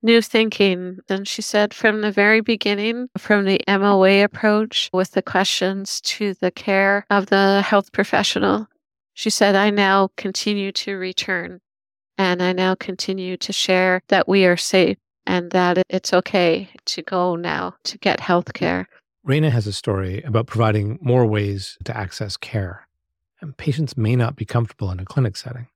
new 0.03 0.23
thinking. 0.23 0.99
And 1.09 1.27
she 1.27 1.43
said, 1.43 1.75
from 1.75 2.01
the 2.01 2.13
very 2.13 2.41
beginning, 2.41 3.09
from 3.19 3.45
the 3.45 3.61
MOA 3.69 4.23
approach 4.23 4.89
with 4.93 5.11
the 5.11 5.23
questions 5.23 6.01
to 6.03 6.35
the 6.35 6.53
care 6.53 7.05
of 7.11 7.27
the 7.27 7.61
health 7.63 7.93
professional, 7.93 8.69
she 9.15 9.29
said, 9.29 9.57
I 9.57 9.71
now 9.71 10.11
continue 10.17 10.73
to 10.73 10.97
return 10.97 11.61
and 12.17 12.43
I 12.43 12.53
now 12.53 12.75
continue 12.77 13.37
to 13.39 13.53
share 13.53 14.03
that 14.09 14.29
we 14.29 14.47
are 14.47 14.57
safe 14.57 14.97
and 15.27 15.51
that 15.51 15.83
it's 15.89 16.13
okay 16.13 16.71
to 16.87 17.03
go 17.03 17.35
now 17.35 17.75
to 17.85 17.99
get 17.99 18.21
health 18.21 18.53
care. 18.55 18.87
Reina 19.25 19.51
has 19.51 19.67
a 19.67 19.73
story 19.73 20.23
about 20.23 20.47
providing 20.47 20.99
more 21.03 21.27
ways 21.27 21.77
to 21.85 21.97
access 21.97 22.37
care 22.37 22.87
and 23.41 23.57
patients 23.57 23.97
may 23.97 24.17
not 24.17 24.37
be 24.37 24.45
comfortable 24.45 24.91
in 24.91 25.01
a 25.01 25.05
clinic 25.05 25.37
setting. 25.37 25.67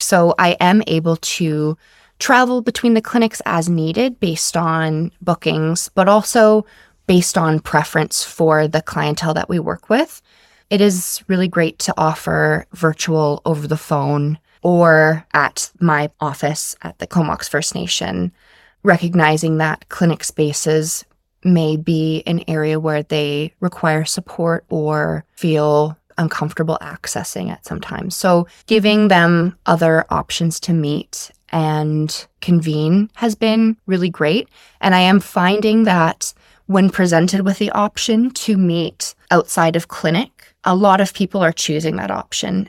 So 0.00 0.34
I 0.38 0.56
am 0.60 0.82
able 0.86 1.16
to 1.16 1.76
travel 2.18 2.62
between 2.62 2.94
the 2.94 3.02
clinics 3.02 3.42
as 3.46 3.68
needed 3.68 4.20
based 4.20 4.56
on 4.56 5.12
bookings, 5.20 5.88
but 5.94 6.08
also 6.08 6.64
based 7.06 7.36
on 7.36 7.60
preference 7.60 8.24
for 8.24 8.66
the 8.66 8.82
clientele 8.82 9.34
that 9.34 9.48
we 9.48 9.58
work 9.58 9.88
with. 9.88 10.22
It 10.70 10.80
is 10.80 11.22
really 11.28 11.48
great 11.48 11.78
to 11.80 11.94
offer 11.96 12.66
virtual 12.72 13.42
over 13.44 13.66
the 13.66 13.76
phone 13.76 14.38
or 14.62 15.26
at 15.34 15.70
my 15.80 16.10
office 16.20 16.74
at 16.82 16.98
the 16.98 17.06
Comox 17.06 17.48
First 17.48 17.74
Nation, 17.74 18.32
recognizing 18.82 19.58
that 19.58 19.88
clinic 19.90 20.24
spaces 20.24 21.04
may 21.44 21.76
be 21.76 22.22
an 22.26 22.42
area 22.48 22.80
where 22.80 23.02
they 23.02 23.52
require 23.60 24.06
support 24.06 24.64
or 24.70 25.24
feel 25.32 25.98
uncomfortable 26.18 26.78
accessing 26.80 27.52
it 27.52 27.64
sometimes. 27.64 28.14
So 28.16 28.46
giving 28.66 29.08
them 29.08 29.56
other 29.66 30.04
options 30.10 30.60
to 30.60 30.72
meet 30.72 31.30
and 31.50 32.26
convene 32.40 33.10
has 33.14 33.34
been 33.34 33.76
really 33.86 34.10
great. 34.10 34.48
And 34.80 34.94
I 34.94 35.00
am 35.00 35.20
finding 35.20 35.84
that 35.84 36.34
when 36.66 36.90
presented 36.90 37.42
with 37.42 37.58
the 37.58 37.70
option 37.70 38.30
to 38.30 38.56
meet 38.56 39.14
outside 39.30 39.76
of 39.76 39.88
clinic, 39.88 40.54
a 40.64 40.74
lot 40.74 41.00
of 41.00 41.14
people 41.14 41.42
are 41.42 41.52
choosing 41.52 41.96
that 41.96 42.10
option. 42.10 42.68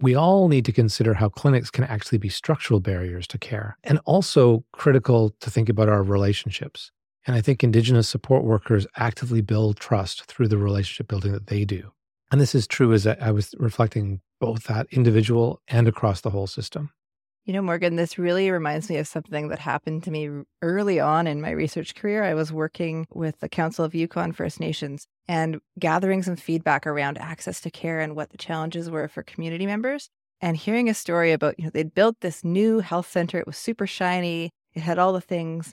We 0.00 0.14
all 0.14 0.48
need 0.48 0.64
to 0.64 0.72
consider 0.72 1.14
how 1.14 1.28
clinics 1.28 1.70
can 1.70 1.84
actually 1.84 2.18
be 2.18 2.30
structural 2.30 2.80
barriers 2.80 3.26
to 3.28 3.38
care 3.38 3.76
and 3.84 3.98
also 4.06 4.64
critical 4.72 5.34
to 5.40 5.50
think 5.50 5.68
about 5.68 5.90
our 5.90 6.02
relationships. 6.02 6.90
And 7.26 7.36
I 7.36 7.42
think 7.42 7.62
Indigenous 7.62 8.08
support 8.08 8.44
workers 8.44 8.86
actively 8.96 9.42
build 9.42 9.78
trust 9.78 10.24
through 10.24 10.48
the 10.48 10.56
relationship 10.56 11.06
building 11.06 11.32
that 11.32 11.48
they 11.48 11.66
do. 11.66 11.92
And 12.30 12.40
this 12.40 12.54
is 12.54 12.66
true 12.66 12.92
as 12.92 13.06
I 13.06 13.30
was 13.32 13.54
reflecting 13.58 14.20
both 14.40 14.64
that 14.64 14.86
individual 14.90 15.60
and 15.68 15.88
across 15.88 16.20
the 16.20 16.30
whole 16.30 16.46
system. 16.46 16.90
You 17.44 17.54
know, 17.54 17.62
Morgan, 17.62 17.96
this 17.96 18.18
really 18.18 18.50
reminds 18.50 18.88
me 18.88 18.98
of 18.98 19.08
something 19.08 19.48
that 19.48 19.58
happened 19.58 20.04
to 20.04 20.10
me 20.10 20.30
early 20.62 21.00
on 21.00 21.26
in 21.26 21.40
my 21.40 21.50
research 21.50 21.94
career. 21.94 22.22
I 22.22 22.34
was 22.34 22.52
working 22.52 23.06
with 23.10 23.40
the 23.40 23.48
Council 23.48 23.84
of 23.84 23.94
Yukon 23.94 24.32
First 24.32 24.60
Nations 24.60 25.06
and 25.26 25.60
gathering 25.78 26.22
some 26.22 26.36
feedback 26.36 26.86
around 26.86 27.18
access 27.18 27.60
to 27.62 27.70
care 27.70 27.98
and 27.98 28.14
what 28.14 28.30
the 28.30 28.36
challenges 28.36 28.90
were 28.90 29.08
for 29.08 29.22
community 29.22 29.66
members. 29.66 30.10
And 30.40 30.56
hearing 30.56 30.88
a 30.88 30.94
story 30.94 31.32
about, 31.32 31.58
you 31.58 31.64
know, 31.64 31.70
they'd 31.72 31.94
built 31.94 32.20
this 32.20 32.44
new 32.44 32.80
health 32.80 33.10
center. 33.10 33.38
It 33.38 33.46
was 33.46 33.56
super 33.56 33.86
shiny, 33.86 34.50
it 34.72 34.80
had 34.80 34.98
all 34.98 35.12
the 35.12 35.20
things, 35.20 35.72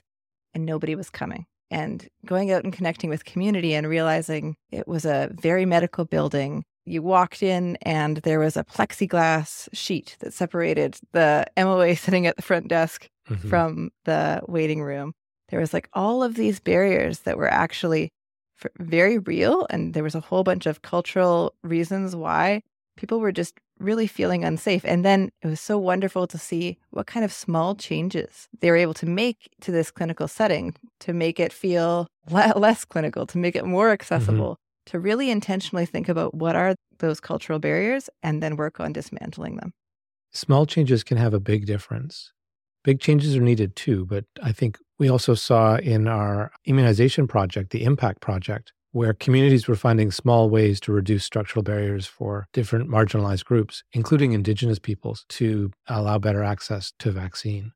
and 0.52 0.66
nobody 0.66 0.94
was 0.94 1.10
coming 1.10 1.46
and 1.70 2.08
going 2.24 2.50
out 2.50 2.64
and 2.64 2.72
connecting 2.72 3.10
with 3.10 3.24
community 3.24 3.74
and 3.74 3.88
realizing 3.88 4.56
it 4.70 4.88
was 4.88 5.04
a 5.04 5.30
very 5.40 5.64
medical 5.64 6.04
building. 6.04 6.64
You 6.84 7.02
walked 7.02 7.42
in 7.42 7.76
and 7.82 8.18
there 8.18 8.40
was 8.40 8.56
a 8.56 8.64
plexiglass 8.64 9.68
sheet 9.72 10.16
that 10.20 10.32
separated 10.32 10.98
the 11.12 11.46
MOA 11.56 11.96
sitting 11.96 12.26
at 12.26 12.36
the 12.36 12.42
front 12.42 12.68
desk 12.68 13.08
mm-hmm. 13.28 13.48
from 13.48 13.90
the 14.04 14.40
waiting 14.48 14.82
room. 14.82 15.12
There 15.50 15.60
was 15.60 15.72
like 15.72 15.88
all 15.92 16.22
of 16.22 16.34
these 16.34 16.60
barriers 16.60 17.20
that 17.20 17.38
were 17.38 17.50
actually 17.50 18.10
very 18.78 19.18
real. 19.18 19.66
And 19.70 19.94
there 19.94 20.02
was 20.02 20.14
a 20.14 20.20
whole 20.20 20.44
bunch 20.44 20.66
of 20.66 20.82
cultural 20.82 21.54
reasons 21.62 22.16
why 22.16 22.62
people 22.98 23.20
were 23.20 23.32
just 23.32 23.54
really 23.78 24.08
feeling 24.08 24.44
unsafe. 24.44 24.84
And 24.84 25.04
then 25.04 25.30
it 25.40 25.46
was 25.46 25.60
so 25.60 25.78
wonderful 25.78 26.26
to 26.26 26.36
see 26.36 26.78
what 26.90 27.06
kind 27.06 27.24
of 27.24 27.32
small 27.32 27.74
changes 27.76 28.48
they 28.60 28.70
were 28.70 28.76
able 28.76 28.94
to 28.94 29.06
make 29.06 29.48
to 29.60 29.70
this 29.70 29.90
clinical 29.90 30.26
setting 30.26 30.74
to 31.00 31.12
make 31.12 31.38
it 31.38 31.52
feel 31.52 32.08
le- 32.28 32.52
less 32.56 32.84
clinical, 32.84 33.24
to 33.26 33.38
make 33.38 33.56
it 33.56 33.64
more 33.64 33.86
mm-hmm. 33.86 33.92
accessible, 33.92 34.54
mm-hmm. 34.54 34.90
to 34.90 34.98
really 34.98 35.30
intentionally 35.30 35.86
think 35.86 36.08
about 36.08 36.34
what 36.34 36.56
are 36.56 36.74
those 36.98 37.20
cultural 37.20 37.60
barriers 37.60 38.10
and 38.22 38.42
then 38.42 38.56
work 38.56 38.80
on 38.80 38.92
dismantling 38.92 39.56
them. 39.56 39.72
Small 40.32 40.66
changes 40.66 41.04
can 41.04 41.16
have 41.16 41.32
a 41.32 41.40
big 41.40 41.64
difference. 41.64 42.32
Big 42.84 43.00
changes 43.00 43.36
are 43.36 43.40
needed 43.40 43.76
too, 43.76 44.06
but 44.06 44.24
I 44.42 44.52
think 44.52 44.78
we 44.98 45.08
also 45.08 45.34
saw 45.34 45.76
in 45.76 46.08
our 46.08 46.50
immunization 46.64 47.28
project, 47.28 47.70
the 47.70 47.84
IMPACT 47.84 48.20
project, 48.20 48.72
where 48.92 49.12
communities 49.12 49.68
were 49.68 49.76
finding 49.76 50.10
small 50.10 50.48
ways 50.48 50.80
to 50.80 50.92
reduce 50.92 51.24
structural 51.24 51.62
barriers 51.62 52.06
for 52.06 52.48
different 52.52 52.88
marginalized 52.88 53.44
groups, 53.44 53.84
including 53.92 54.32
Indigenous 54.32 54.78
peoples, 54.78 55.24
to 55.28 55.70
allow 55.88 56.18
better 56.18 56.42
access 56.42 56.92
to 56.98 57.10
vaccine. 57.10 57.72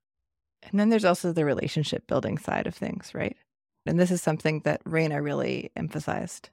And 0.63 0.79
then 0.79 0.89
there's 0.89 1.05
also 1.05 1.33
the 1.33 1.45
relationship 1.45 2.07
building 2.07 2.39
side 2.39 2.67
of 2.67 2.75
things, 2.75 3.13
right? 3.15 3.37
And 3.85 3.99
this 3.99 4.11
is 4.11 4.23
something 4.23 4.61
that 4.61 4.81
Reina 4.85 5.21
really 5.21 5.71
emphasized. 5.77 6.51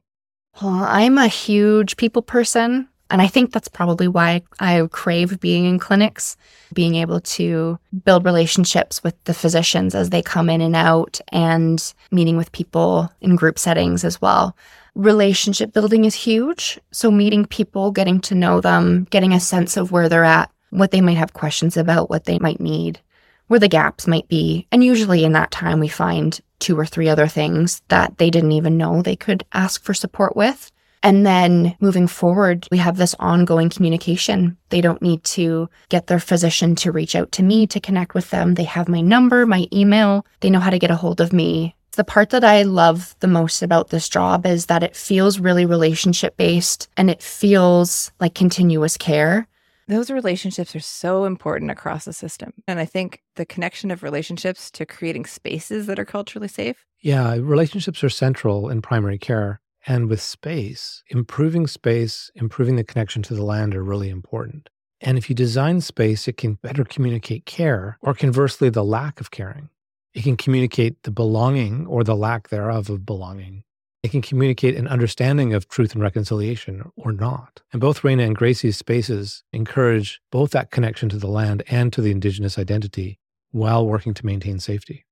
Well, 0.62 0.84
I'm 0.84 1.18
a 1.18 1.28
huge 1.28 1.96
people 1.96 2.22
person. 2.22 2.90
And 3.10 3.22
I 3.22 3.28
think 3.28 3.52
that's 3.52 3.68
probably 3.68 4.08
why 4.08 4.44
I 4.60 4.88
crave 4.92 5.40
being 5.40 5.66
in 5.66 5.80
clinics, 5.80 6.38
being 6.74 6.96
able 6.96 7.22
to 7.22 7.80
build 8.06 8.24
relationships 8.24 9.04
with 9.04 9.22
the 9.24 9.34
physicians 9.34 9.96
as 9.96 10.12
they 10.12 10.22
come 10.22 10.50
in 10.50 10.62
and 10.62 10.76
out 10.76 11.20
and 11.30 11.94
meeting 12.12 12.38
with 12.38 12.52
people 12.52 13.12
in 13.22 13.36
group 13.36 13.58
settings 13.58 14.04
as 14.04 14.22
well. 14.22 14.56
Relationship 14.96 15.74
building 15.74 16.06
is 16.06 16.14
huge. 16.14 16.80
So, 16.92 17.10
meeting 17.10 17.46
people, 17.46 17.92
getting 17.92 18.20
to 18.22 18.36
know 18.36 18.62
them, 18.62 19.08
getting 19.12 19.34
a 19.34 19.40
sense 19.40 19.78
of 19.78 19.92
where 19.92 20.10
they're 20.10 20.24
at, 20.24 20.52
what 20.72 20.92
they 20.92 21.02
might 21.02 21.18
have 21.18 21.34
questions 21.34 21.78
about, 21.78 22.10
what 22.10 22.26
they 22.26 22.38
might 22.40 22.60
need, 22.60 23.00
where 23.48 23.60
the 23.60 23.68
gaps 23.68 24.08
might 24.08 24.28
be. 24.28 24.68
And 24.72 24.84
usually 24.84 25.24
in 25.24 25.34
that 25.34 25.52
time, 25.52 25.80
we 25.80 25.88
find 25.88 26.40
two 26.60 26.78
or 26.78 26.86
three 26.86 27.10
other 27.10 27.28
things 27.28 27.82
that 27.88 28.18
they 28.18 28.30
didn't 28.30 28.52
even 28.52 28.78
know 28.78 29.02
they 29.02 29.16
could 29.16 29.46
ask 29.54 29.82
for 29.84 29.94
support 29.94 30.36
with. 30.36 30.72
And 31.02 31.26
then 31.26 31.76
moving 31.80 32.08
forward, 32.08 32.68
we 32.72 32.78
have 32.78 32.98
this 32.98 33.16
ongoing 33.20 33.70
communication. 33.70 34.58
They 34.70 34.82
don't 34.82 35.02
need 35.02 35.24
to 35.26 35.70
get 35.88 36.08
their 36.08 36.20
physician 36.20 36.76
to 36.76 36.92
reach 36.92 37.16
out 37.16 37.32
to 37.34 37.44
me 37.44 37.68
to 37.68 37.80
connect 37.80 38.14
with 38.14 38.30
them. 38.32 38.56
They 38.56 38.66
have 38.66 38.90
my 38.90 39.00
number, 39.02 39.46
my 39.46 39.68
email. 39.72 40.26
They 40.42 40.50
know 40.50 40.60
how 40.60 40.70
to 40.72 40.80
get 40.80 40.92
a 40.92 40.96
hold 40.96 41.22
of 41.22 41.32
me 41.32 41.76
The 41.96 42.04
part 42.04 42.30
that 42.30 42.44
I 42.44 42.64
love 42.64 43.16
the 43.20 43.28
most 43.28 43.62
about 43.62 43.90
this 43.90 44.08
job 44.08 44.46
is 44.46 44.68
that 44.68 44.84
it 44.84 44.96
feels 44.96 45.40
really 45.40 45.66
relationship 45.66 46.38
based 46.38 46.88
and 46.96 47.10
it 47.10 47.22
feels 47.22 48.12
like 48.20 48.36
continuous 48.36 48.96
care. 48.96 49.48
Those 49.88 50.12
relationships 50.12 50.76
are 50.76 50.80
so 50.80 51.26
important 51.26 51.72
across 51.72 52.06
the 52.06 52.14
system. 52.14 52.54
And 52.68 52.80
I 52.80 52.86
think 52.86 53.22
the 53.36 53.46
connection 53.46 53.90
of 53.90 54.04
relationships 54.04 54.70
to 54.72 54.86
creating 54.86 55.26
spaces 55.26 55.88
that 55.88 55.98
are 55.98 56.06
culturally 56.06 56.48
safe. 56.48 56.86
Yeah, 57.02 57.36
relationships 57.40 58.04
are 58.04 58.10
central 58.10 58.70
in 58.70 58.82
primary 58.82 59.18
care. 59.18 59.60
And 59.88 60.10
with 60.10 60.22
space, 60.22 61.04
improving 61.08 61.68
space, 61.68 62.32
improving 62.36 62.76
the 62.76 62.84
connection 62.84 63.22
to 63.24 63.36
the 63.36 63.44
land 63.44 63.76
are 63.76 63.84
really 63.84 64.10
important. 64.10 64.70
And 65.02 65.18
if 65.18 65.30
you 65.30 65.36
design 65.36 65.82
space, 65.82 66.28
it 66.28 66.38
can 66.38 66.56
better 66.56 66.84
communicate 66.84 67.46
care 67.46 67.98
or 68.02 68.14
conversely, 68.14 68.70
the 68.70 68.84
lack 68.84 69.22
of 69.22 69.32
caring. 69.32 69.70
It 70.14 70.24
can 70.24 70.36
communicate 70.36 71.04
the 71.04 71.12
belonging 71.12 71.86
or 71.88 72.04
the 72.04 72.16
lack 72.16 72.50
thereof 72.50 72.90
of 72.90 73.06
belonging. 73.06 73.64
It 74.02 74.12
can 74.12 74.22
communicate 74.22 74.76
an 74.76 74.88
understanding 74.88 75.54
of 75.54 75.68
truth 75.68 75.94
and 75.94 76.02
reconciliation 76.02 76.90
or 76.96 77.12
not. 77.12 77.62
And 77.72 77.82
both 77.82 78.04
Reina 78.04 78.24
and 78.24 78.36
Gracie's 78.36 78.78
spaces 78.78 79.44
encourage 79.52 80.22
both 80.32 80.52
that 80.52 80.72
connection 80.72 81.10
to 81.10 81.18
the 81.18 81.28
land 81.28 81.64
and 81.70 81.92
to 81.94 82.02
the 82.02 82.12
Indigenous 82.12 82.58
identity 82.58 83.20
while 83.52 83.86
working 83.86 84.14
to 84.14 84.26
maintain 84.26 84.60
safety. 84.60 85.06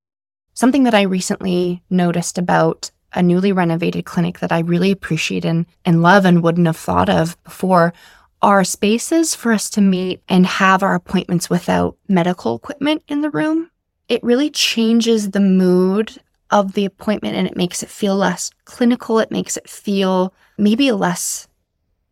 Something 0.53 0.83
that 0.83 0.93
I 0.93 1.03
recently 1.03 1.83
noticed 1.89 2.37
about 2.37 2.91
a 3.13 3.23
newly 3.23 3.51
renovated 3.51 4.05
clinic 4.05 4.39
that 4.39 4.51
I 4.51 4.59
really 4.59 4.91
appreciate 4.91 5.45
and, 5.45 5.65
and 5.85 6.01
love 6.01 6.25
and 6.25 6.43
wouldn't 6.43 6.67
have 6.67 6.77
thought 6.77 7.09
of 7.09 7.41
before 7.43 7.93
are 8.41 8.63
spaces 8.63 9.33
for 9.33 9.51
us 9.51 9.69
to 9.71 9.81
meet 9.81 10.21
and 10.29 10.45
have 10.45 10.83
our 10.83 10.93
appointments 10.93 11.49
without 11.49 11.97
medical 12.07 12.55
equipment 12.55 13.03
in 13.07 13.21
the 13.21 13.31
room. 13.31 13.71
It 14.07 14.23
really 14.23 14.49
changes 14.49 15.31
the 15.31 15.39
mood 15.39 16.21
of 16.51 16.73
the 16.73 16.85
appointment 16.85 17.35
and 17.35 17.47
it 17.47 17.57
makes 17.57 17.83
it 17.83 17.89
feel 17.89 18.15
less 18.15 18.51
clinical. 18.65 19.19
It 19.19 19.31
makes 19.31 19.57
it 19.57 19.69
feel 19.69 20.33
maybe 20.57 20.91
less 20.91 21.47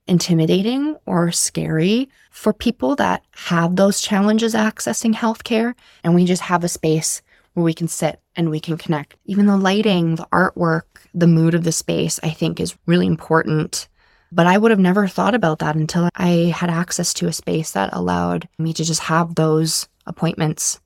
intimidating 0.08 0.98
or 1.06 1.32
scary 1.32 2.10
for 2.32 2.54
people 2.54 2.96
that 2.96 3.24
have 3.32 3.76
those 3.76 4.02
challenges 4.02 4.54
accessing 4.54 5.14
healthcare. 5.14 5.74
And 6.04 6.14
we 6.16 6.26
just 6.26 6.44
have 6.44 6.64
a 6.64 6.70
space 6.70 7.22
where 7.56 7.64
we 7.64 7.74
can 7.74 7.88
sit 7.88 8.22
and 8.36 8.50
we 8.50 8.60
can 8.60 8.78
connect. 8.78 9.16
Even 9.26 9.48
the 9.48 9.58
lighting, 9.58 10.16
the 10.16 10.28
artwork, 10.32 10.84
the 11.14 11.28
mood 11.28 11.56
of 11.56 11.64
the 11.64 11.72
space, 11.72 12.20
I 12.22 12.30
think 12.30 12.60
is 12.60 12.78
really 12.86 13.08
important. 13.08 13.88
But 14.32 14.48
I 14.48 14.58
would 14.58 14.72
have 14.72 14.80
never 14.80 15.08
thought 15.08 15.36
about 15.36 15.60
that 15.60 15.76
until 15.76 16.10
I 16.16 16.54
had 16.56 16.70
access 16.70 17.14
to 17.16 17.28
a 17.28 17.34
space 17.34 17.72
that 17.72 17.90
allowed 17.92 18.48
me 18.60 18.74
to 18.74 18.84
just 18.84 19.02
have 19.02 19.36
those 19.36 19.88
appointments 20.06 20.80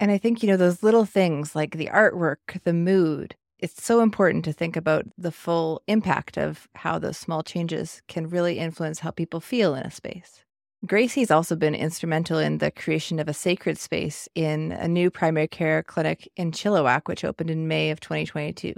and 0.00 0.10
I 0.10 0.18
think, 0.18 0.42
you 0.42 0.48
know, 0.48 0.56
those 0.56 0.82
little 0.82 1.04
things 1.04 1.54
like 1.54 1.76
the 1.76 1.86
artwork, 1.86 2.62
the 2.64 2.72
mood, 2.72 3.36
it's 3.58 3.82
so 3.82 4.00
important 4.00 4.44
to 4.44 4.52
think 4.52 4.76
about 4.76 5.06
the 5.16 5.30
full 5.30 5.82
impact 5.86 6.36
of 6.36 6.68
how 6.74 6.98
those 6.98 7.16
small 7.16 7.42
changes 7.42 8.02
can 8.08 8.28
really 8.28 8.58
influence 8.58 8.98
how 8.98 9.10
people 9.10 9.40
feel 9.40 9.74
in 9.74 9.84
a 9.84 9.90
space. 9.90 10.44
Gracie's 10.86 11.30
also 11.30 11.56
been 11.56 11.74
instrumental 11.74 12.38
in 12.38 12.58
the 12.58 12.70
creation 12.70 13.18
of 13.18 13.26
a 13.26 13.32
sacred 13.32 13.78
space 13.78 14.28
in 14.34 14.70
a 14.70 14.86
new 14.86 15.10
primary 15.10 15.48
care 15.48 15.82
clinic 15.82 16.30
in 16.36 16.52
Chilliwack, 16.52 17.02
which 17.06 17.24
opened 17.24 17.48
in 17.48 17.66
May 17.66 17.90
of 17.90 18.00
2022. 18.00 18.74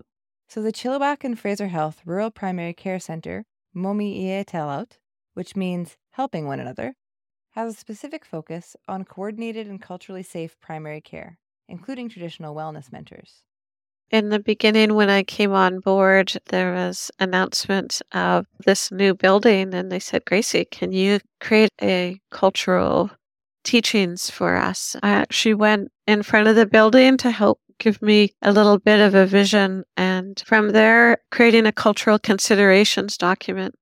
So 0.49 0.63
the 0.63 0.71
Chilliwack 0.71 1.25
and 1.25 1.37
Fraser 1.37 1.67
Health 1.67 2.03
Rural 2.05 2.31
Primary 2.31 2.75
Care 2.75 3.01
Center, 3.01 3.45
Momi 3.75 4.21
Ie 4.21 4.45
Telout, 4.45 4.99
which 5.35 5.57
means 5.57 5.97
helping 6.13 6.47
one 6.47 6.61
another, 6.61 6.95
has 7.53 7.75
a 7.75 7.77
specific 7.77 8.25
focus 8.25 8.77
on 8.87 9.05
coordinated 9.05 9.67
and 9.67 9.83
culturally 9.83 10.23
safe 10.23 10.57
primary 10.61 11.01
care, 11.01 11.41
including 11.69 12.09
traditional 12.09 12.55
wellness 12.55 12.93
mentors. 12.93 13.43
In 14.11 14.29
the 14.29 14.39
beginning, 14.39 14.95
when 14.95 15.11
I 15.11 15.23
came 15.23 15.53
on 15.53 15.81
board, 15.81 16.33
there 16.47 16.73
was 16.73 17.11
announcement 17.19 18.01
of 18.13 18.47
this 18.65 18.93
new 18.93 19.15
building, 19.15 19.75
and 19.75 19.91
they 19.91 19.99
said, 19.99 20.25
Gracie, 20.25 20.65
can 20.65 20.93
you 20.93 21.19
create 21.41 21.73
a 21.83 22.21
cultural 22.31 23.11
teachings 23.65 24.31
for 24.31 24.57
us? 24.57 24.97
I 25.03 25.11
actually 25.11 25.55
went 25.55 25.91
in 26.07 26.23
front 26.23 26.47
of 26.47 26.55
the 26.55 26.67
building 26.67 27.17
to 27.19 27.31
help 27.33 27.61
give 27.79 28.01
me 28.01 28.33
a 28.43 28.53
little 28.53 28.79
bit 28.79 29.01
of 29.01 29.15
a 29.15 29.27
vision, 29.27 29.85
and 29.97 30.41
from 30.47 30.71
there, 30.71 31.19
creating 31.31 31.67
a 31.67 31.73
cultural 31.73 32.19
considerations 32.19 33.19
document 33.19 33.75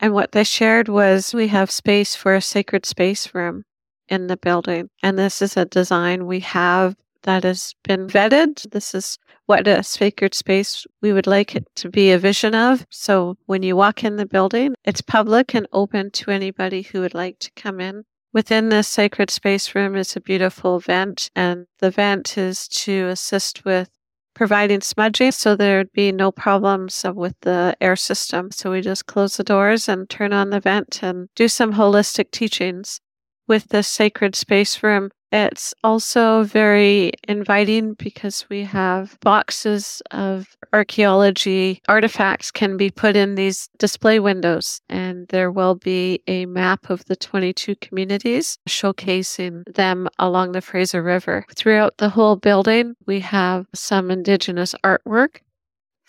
and 0.00 0.14
what 0.14 0.32
they 0.32 0.44
shared 0.44 0.88
was 0.88 1.34
we 1.34 1.48
have 1.48 1.70
space 1.70 2.14
for 2.14 2.34
a 2.34 2.40
sacred 2.40 2.86
space 2.86 3.34
room 3.34 3.64
in 4.08 4.28
the 4.28 4.36
building. 4.36 4.88
And 5.02 5.18
this 5.18 5.42
is 5.42 5.56
a 5.56 5.64
design 5.64 6.26
we 6.26 6.40
have 6.40 6.94
that 7.28 7.44
has 7.44 7.74
been 7.84 8.06
vetted. 8.06 8.70
This 8.70 8.94
is 8.94 9.18
what 9.44 9.68
a 9.68 9.82
sacred 9.82 10.34
space 10.34 10.86
we 11.02 11.12
would 11.12 11.26
like 11.26 11.54
it 11.54 11.66
to 11.76 11.90
be 11.90 12.10
a 12.10 12.18
vision 12.18 12.54
of. 12.54 12.86
So 12.88 13.36
when 13.44 13.62
you 13.62 13.76
walk 13.76 14.02
in 14.02 14.16
the 14.16 14.24
building, 14.24 14.74
it's 14.82 15.02
public 15.02 15.54
and 15.54 15.68
open 15.70 16.10
to 16.12 16.30
anybody 16.30 16.80
who 16.80 17.02
would 17.02 17.12
like 17.12 17.38
to 17.40 17.50
come 17.54 17.80
in. 17.80 18.04
Within 18.32 18.70
this 18.70 18.88
sacred 18.88 19.30
space 19.30 19.74
room 19.74 19.94
is 19.94 20.16
a 20.16 20.22
beautiful 20.22 20.80
vent, 20.80 21.30
and 21.36 21.66
the 21.80 21.90
vent 21.90 22.38
is 22.38 22.66
to 22.68 23.08
assist 23.08 23.62
with 23.64 23.90
providing 24.34 24.80
smudging 24.80 25.32
so 25.32 25.54
there'd 25.54 25.92
be 25.92 26.12
no 26.12 26.32
problems 26.32 27.04
with 27.14 27.34
the 27.42 27.76
air 27.80 27.96
system. 27.96 28.50
So 28.52 28.70
we 28.70 28.80
just 28.80 29.04
close 29.04 29.36
the 29.36 29.44
doors 29.44 29.86
and 29.86 30.08
turn 30.08 30.32
on 30.32 30.48
the 30.48 30.60
vent 30.60 31.02
and 31.02 31.28
do 31.34 31.48
some 31.48 31.74
holistic 31.74 32.30
teachings 32.30 33.00
with 33.48 33.68
the 33.68 33.82
sacred 33.82 34.36
space 34.36 34.82
room 34.82 35.10
it's 35.30 35.74
also 35.84 36.44
very 36.44 37.12
inviting 37.28 37.94
because 37.94 38.46
we 38.48 38.62
have 38.64 39.18
boxes 39.20 40.00
of 40.10 40.56
archaeology 40.72 41.82
artifacts 41.88 42.50
can 42.50 42.76
be 42.76 42.90
put 42.90 43.14
in 43.14 43.34
these 43.34 43.68
display 43.78 44.20
windows 44.20 44.80
and 44.88 45.28
there 45.28 45.50
will 45.50 45.74
be 45.74 46.22
a 46.26 46.46
map 46.46 46.88
of 46.88 47.04
the 47.06 47.16
22 47.16 47.76
communities 47.76 48.58
showcasing 48.68 49.64
them 49.74 50.08
along 50.18 50.52
the 50.52 50.62
Fraser 50.62 51.02
River. 51.02 51.44
Throughout 51.54 51.98
the 51.98 52.10
whole 52.10 52.36
building, 52.36 52.94
we 53.06 53.20
have 53.20 53.66
some 53.74 54.10
indigenous 54.10 54.74
artwork 54.84 55.40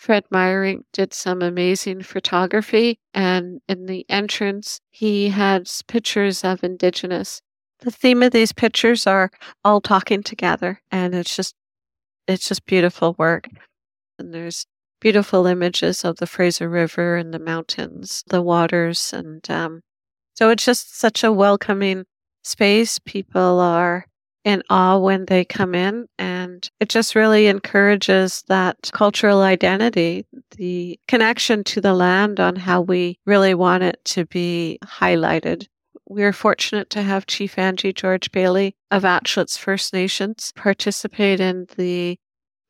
Fred 0.00 0.24
Meyerink 0.32 0.84
did 0.94 1.12
some 1.12 1.42
amazing 1.42 2.02
photography, 2.04 2.98
and 3.12 3.60
in 3.68 3.84
the 3.84 4.06
entrance, 4.08 4.80
he 4.88 5.28
has 5.28 5.82
pictures 5.82 6.42
of 6.42 6.64
Indigenous. 6.64 7.42
The 7.80 7.90
theme 7.90 8.22
of 8.22 8.32
these 8.32 8.50
pictures 8.50 9.06
are 9.06 9.30
all 9.62 9.82
talking 9.82 10.22
together 10.22 10.80
and 10.90 11.14
it's 11.14 11.36
just 11.36 11.54
it's 12.26 12.48
just 12.48 12.64
beautiful 12.64 13.14
work. 13.18 13.48
And 14.18 14.32
there's 14.32 14.64
beautiful 15.02 15.46
images 15.46 16.02
of 16.02 16.16
the 16.16 16.26
fraser 16.26 16.70
river 16.70 17.16
and 17.16 17.34
the 17.34 17.38
mountains 17.38 18.24
the 18.26 18.40
waters 18.40 19.12
and 19.12 19.48
um, 19.50 19.82
so 20.32 20.48
it's 20.48 20.64
just 20.64 20.98
such 20.98 21.22
a 21.22 21.32
welcoming 21.32 22.06
space. 22.42 22.98
People 23.00 23.60
are 23.60 24.06
in 24.44 24.62
awe 24.70 24.98
when 24.98 25.26
they 25.26 25.44
come 25.44 25.74
in 25.74 26.06
and 26.18 26.70
it 26.80 26.88
just 26.88 27.14
really 27.14 27.46
encourages 27.46 28.42
that 28.48 28.90
cultural 28.92 29.42
identity 29.42 30.24
the 30.56 30.98
connection 31.06 31.62
to 31.62 31.80
the 31.80 31.92
land 31.92 32.40
on 32.40 32.56
how 32.56 32.80
we 32.80 33.18
really 33.26 33.54
want 33.54 33.82
it 33.82 34.02
to 34.04 34.24
be 34.26 34.78
highlighted 34.82 35.66
we're 36.10 36.32
fortunate 36.32 36.90
to 36.90 37.02
have 37.02 37.26
Chief 37.26 37.56
Angie 37.56 37.92
George 37.92 38.32
Bailey 38.32 38.74
of 38.90 39.04
Aitchelitz 39.04 39.56
First 39.56 39.92
Nations 39.92 40.52
participate 40.56 41.38
in 41.38 41.68
the 41.76 42.18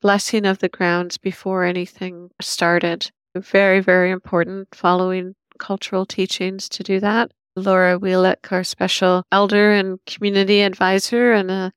blessing 0.02 0.44
of 0.44 0.58
the 0.58 0.68
grounds 0.68 1.16
before 1.16 1.64
anything 1.64 2.28
started. 2.42 3.10
Very, 3.34 3.80
very 3.80 4.10
important 4.10 4.68
following 4.74 5.36
cultural 5.58 6.04
teachings 6.04 6.68
to 6.68 6.82
do 6.82 7.00
that. 7.00 7.32
Laura 7.60 7.98
Wheelick, 7.98 8.50
our 8.50 8.64
special 8.64 9.24
elder 9.30 9.72
and 9.72 9.98
community 10.06 10.62
advisor, 10.62 11.32
and 11.32 11.50
a 11.50 11.72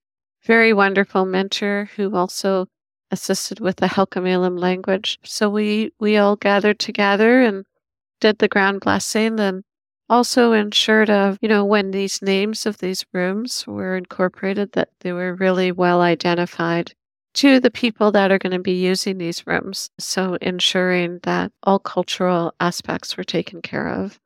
very 0.45 0.73
wonderful 0.73 1.25
mentor 1.25 1.89
who 1.95 2.15
also 2.15 2.67
assisted 3.11 3.59
with 3.59 3.77
the 3.77 3.87
Halkomelem 3.87 4.59
language. 4.59 5.19
So 5.23 5.49
we, 5.49 5.91
we 5.99 6.17
all 6.17 6.35
gathered 6.35 6.79
together 6.79 7.41
and 7.41 7.65
did 8.19 8.39
the 8.39 8.47
ground 8.47 8.81
blessing 8.81 9.39
and 9.39 9.63
also 10.09 10.51
ensured 10.51 11.09
of, 11.09 11.37
you 11.41 11.47
know, 11.47 11.63
when 11.63 11.91
these 11.91 12.21
names 12.21 12.65
of 12.65 12.79
these 12.79 13.05
rooms 13.13 13.65
were 13.67 13.95
incorporated, 13.95 14.73
that 14.73 14.89
they 14.99 15.13
were 15.13 15.35
really 15.35 15.71
well 15.71 16.01
identified 16.01 16.93
to 17.35 17.59
the 17.59 17.71
people 17.71 18.11
that 18.11 18.31
are 18.31 18.37
going 18.37 18.51
to 18.53 18.59
be 18.59 18.73
using 18.73 19.17
these 19.17 19.45
rooms. 19.47 19.89
So 19.99 20.37
ensuring 20.41 21.19
that 21.23 21.51
all 21.63 21.79
cultural 21.79 22.53
aspects 22.59 23.17
were 23.17 23.23
taken 23.23 23.61
care 23.61 23.89
of. 23.89 24.19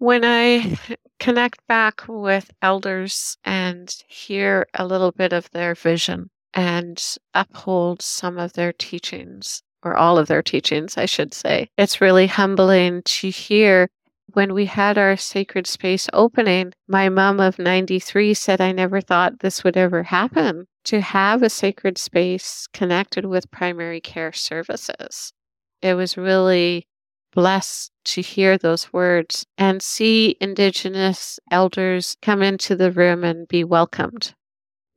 When 0.00 0.24
I 0.24 0.78
connect 1.18 1.66
back 1.66 2.04
with 2.08 2.50
elders 2.62 3.36
and 3.44 3.94
hear 4.08 4.66
a 4.72 4.86
little 4.86 5.12
bit 5.12 5.34
of 5.34 5.50
their 5.50 5.74
vision 5.74 6.30
and 6.54 6.98
uphold 7.34 8.00
some 8.00 8.38
of 8.38 8.54
their 8.54 8.72
teachings, 8.72 9.62
or 9.82 9.96
all 9.96 10.16
of 10.16 10.26
their 10.26 10.42
teachings, 10.42 10.96
I 10.96 11.04
should 11.04 11.34
say, 11.34 11.68
it's 11.76 12.00
really 12.00 12.28
humbling 12.28 13.02
to 13.04 13.28
hear 13.28 13.90
when 14.32 14.54
we 14.54 14.64
had 14.64 14.96
our 14.96 15.18
sacred 15.18 15.66
space 15.66 16.08
opening, 16.14 16.72
my 16.88 17.10
mom 17.10 17.38
of 17.38 17.58
93 17.58 18.32
said, 18.32 18.58
I 18.58 18.72
never 18.72 19.02
thought 19.02 19.40
this 19.40 19.62
would 19.64 19.76
ever 19.76 20.04
happen. 20.04 20.66
to 20.84 21.02
have 21.02 21.42
a 21.42 21.50
sacred 21.50 21.98
space 21.98 22.66
connected 22.72 23.26
with 23.26 23.50
primary 23.50 24.00
care 24.00 24.32
services. 24.32 25.34
It 25.82 25.94
was 25.94 26.16
really 26.16 26.86
blessed 27.32 27.92
to 28.04 28.20
hear 28.20 28.58
those 28.58 28.92
words 28.92 29.46
and 29.56 29.82
see 29.82 30.36
Indigenous 30.40 31.38
elders 31.50 32.16
come 32.22 32.42
into 32.42 32.76
the 32.76 32.90
room 32.90 33.24
and 33.24 33.46
be 33.48 33.64
welcomed, 33.64 34.34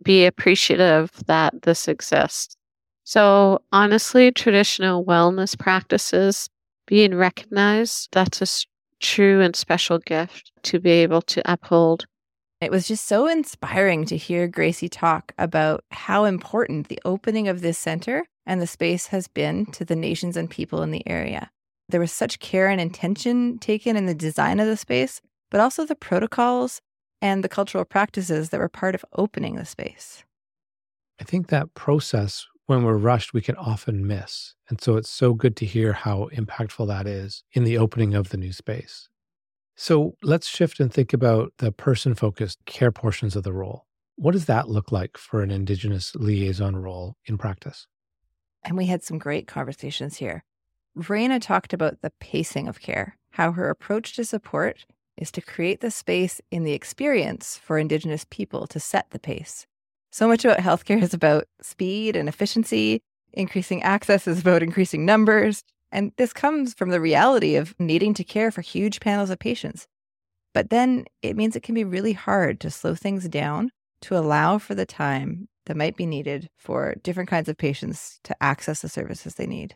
be 0.03 0.25
appreciative 0.25 1.11
that 1.27 1.61
this 1.63 1.87
exists. 1.87 2.55
So, 3.03 3.61
honestly, 3.71 4.31
traditional 4.31 5.03
wellness 5.03 5.57
practices 5.57 6.49
being 6.87 7.15
recognized, 7.15 8.09
that's 8.11 8.41
a 8.41 8.65
true 9.01 9.41
and 9.41 9.55
special 9.55 9.99
gift 9.99 10.51
to 10.63 10.79
be 10.79 10.91
able 10.91 11.21
to 11.21 11.41
uphold. 11.51 12.05
It 12.61 12.71
was 12.71 12.87
just 12.87 13.05
so 13.05 13.27
inspiring 13.27 14.05
to 14.05 14.15
hear 14.15 14.47
Gracie 14.47 14.87
talk 14.87 15.33
about 15.37 15.83
how 15.91 16.23
important 16.23 16.87
the 16.87 16.99
opening 17.03 17.49
of 17.49 17.59
this 17.59 17.77
center 17.77 18.25
and 18.45 18.61
the 18.61 18.67
space 18.67 19.07
has 19.07 19.27
been 19.27 19.65
to 19.67 19.83
the 19.83 19.97
nations 19.97 20.37
and 20.37 20.49
people 20.49 20.81
in 20.81 20.91
the 20.91 21.05
area. 21.05 21.51
There 21.89 21.99
was 21.99 22.11
such 22.11 22.39
care 22.39 22.69
and 22.69 22.79
intention 22.79 23.59
taken 23.59 23.95
in 23.95 24.05
the 24.05 24.15
design 24.15 24.59
of 24.59 24.67
the 24.67 24.77
space, 24.77 25.21
but 25.51 25.59
also 25.59 25.85
the 25.85 25.95
protocols 25.95 26.81
and 27.21 27.43
the 27.43 27.49
cultural 27.49 27.85
practices 27.85 28.49
that 28.49 28.59
were 28.59 28.69
part 28.69 28.95
of 28.95 29.05
opening 29.13 29.55
the 29.55 29.65
space. 29.65 30.23
I 31.19 31.23
think 31.23 31.47
that 31.47 31.73
process, 31.73 32.47
when 32.65 32.83
we're 32.83 32.97
rushed, 32.97 33.33
we 33.33 33.41
can 33.41 33.55
often 33.55 34.07
miss. 34.07 34.55
And 34.69 34.81
so 34.81 34.97
it's 34.97 35.09
so 35.09 35.33
good 35.33 35.55
to 35.57 35.65
hear 35.65 35.93
how 35.93 36.29
impactful 36.33 36.87
that 36.87 37.07
is 37.07 37.43
in 37.53 37.63
the 37.63 37.77
opening 37.77 38.13
of 38.13 38.29
the 38.29 38.37
new 38.37 38.51
space. 38.51 39.09
So 39.75 40.15
let's 40.21 40.47
shift 40.47 40.79
and 40.79 40.91
think 40.91 41.13
about 41.13 41.53
the 41.57 41.71
person 41.71 42.15
focused 42.15 42.59
care 42.65 42.91
portions 42.91 43.35
of 43.35 43.43
the 43.43 43.53
role. 43.53 43.85
What 44.15 44.33
does 44.33 44.45
that 44.45 44.69
look 44.69 44.91
like 44.91 45.17
for 45.17 45.41
an 45.41 45.51
Indigenous 45.51 46.15
liaison 46.15 46.75
role 46.75 47.15
in 47.25 47.37
practice? 47.37 47.87
And 48.63 48.77
we 48.77 48.85
had 48.85 49.03
some 49.03 49.17
great 49.17 49.47
conversations 49.47 50.17
here. 50.17 50.43
Reina 50.95 51.39
talked 51.39 51.73
about 51.73 52.01
the 52.01 52.11
pacing 52.19 52.67
of 52.67 52.79
care, 52.79 53.17
how 53.31 53.51
her 53.53 53.69
approach 53.69 54.15
to 54.15 54.23
support 54.23 54.85
is 55.17 55.31
to 55.31 55.41
create 55.41 55.81
the 55.81 55.89
space 55.89 56.39
in 56.51 56.63
the 56.63 56.73
experience 56.73 57.57
for 57.57 57.77
Indigenous 57.77 58.25
people 58.29 58.67
to 58.67 58.79
set 58.79 59.09
the 59.09 59.19
pace. 59.19 59.65
So 60.11 60.27
much 60.27 60.45
about 60.45 60.59
healthcare 60.59 61.01
is 61.01 61.13
about 61.13 61.45
speed 61.61 62.15
and 62.15 62.29
efficiency. 62.29 63.01
Increasing 63.31 63.81
access 63.81 64.27
is 64.27 64.41
about 64.41 64.61
increasing 64.61 65.05
numbers. 65.05 65.63
And 65.91 66.11
this 66.17 66.33
comes 66.33 66.73
from 66.75 66.89
the 66.89 67.01
reality 67.01 67.55
of 67.55 67.73
needing 67.79 68.13
to 68.15 68.23
care 68.23 68.51
for 68.51 68.61
huge 68.61 68.99
panels 68.99 69.31
of 69.31 69.39
patients. 69.39 69.87
But 70.53 70.69
then 70.69 71.05
it 71.23 71.35
means 71.35 71.55
it 71.55 71.63
can 71.63 71.73
be 71.73 71.83
really 71.83 72.13
hard 72.13 72.59
to 72.59 72.69
slow 72.69 72.93
things 72.93 73.27
down 73.27 73.71
to 74.01 74.17
allow 74.17 74.59
for 74.59 74.75
the 74.75 74.85
time 74.85 75.47
that 75.65 75.77
might 75.77 75.95
be 75.95 76.05
needed 76.05 76.49
for 76.57 76.95
different 77.01 77.29
kinds 77.29 77.49
of 77.49 77.57
patients 77.57 78.19
to 78.23 78.35
access 78.43 78.81
the 78.81 78.89
services 78.89 79.35
they 79.35 79.47
need 79.47 79.75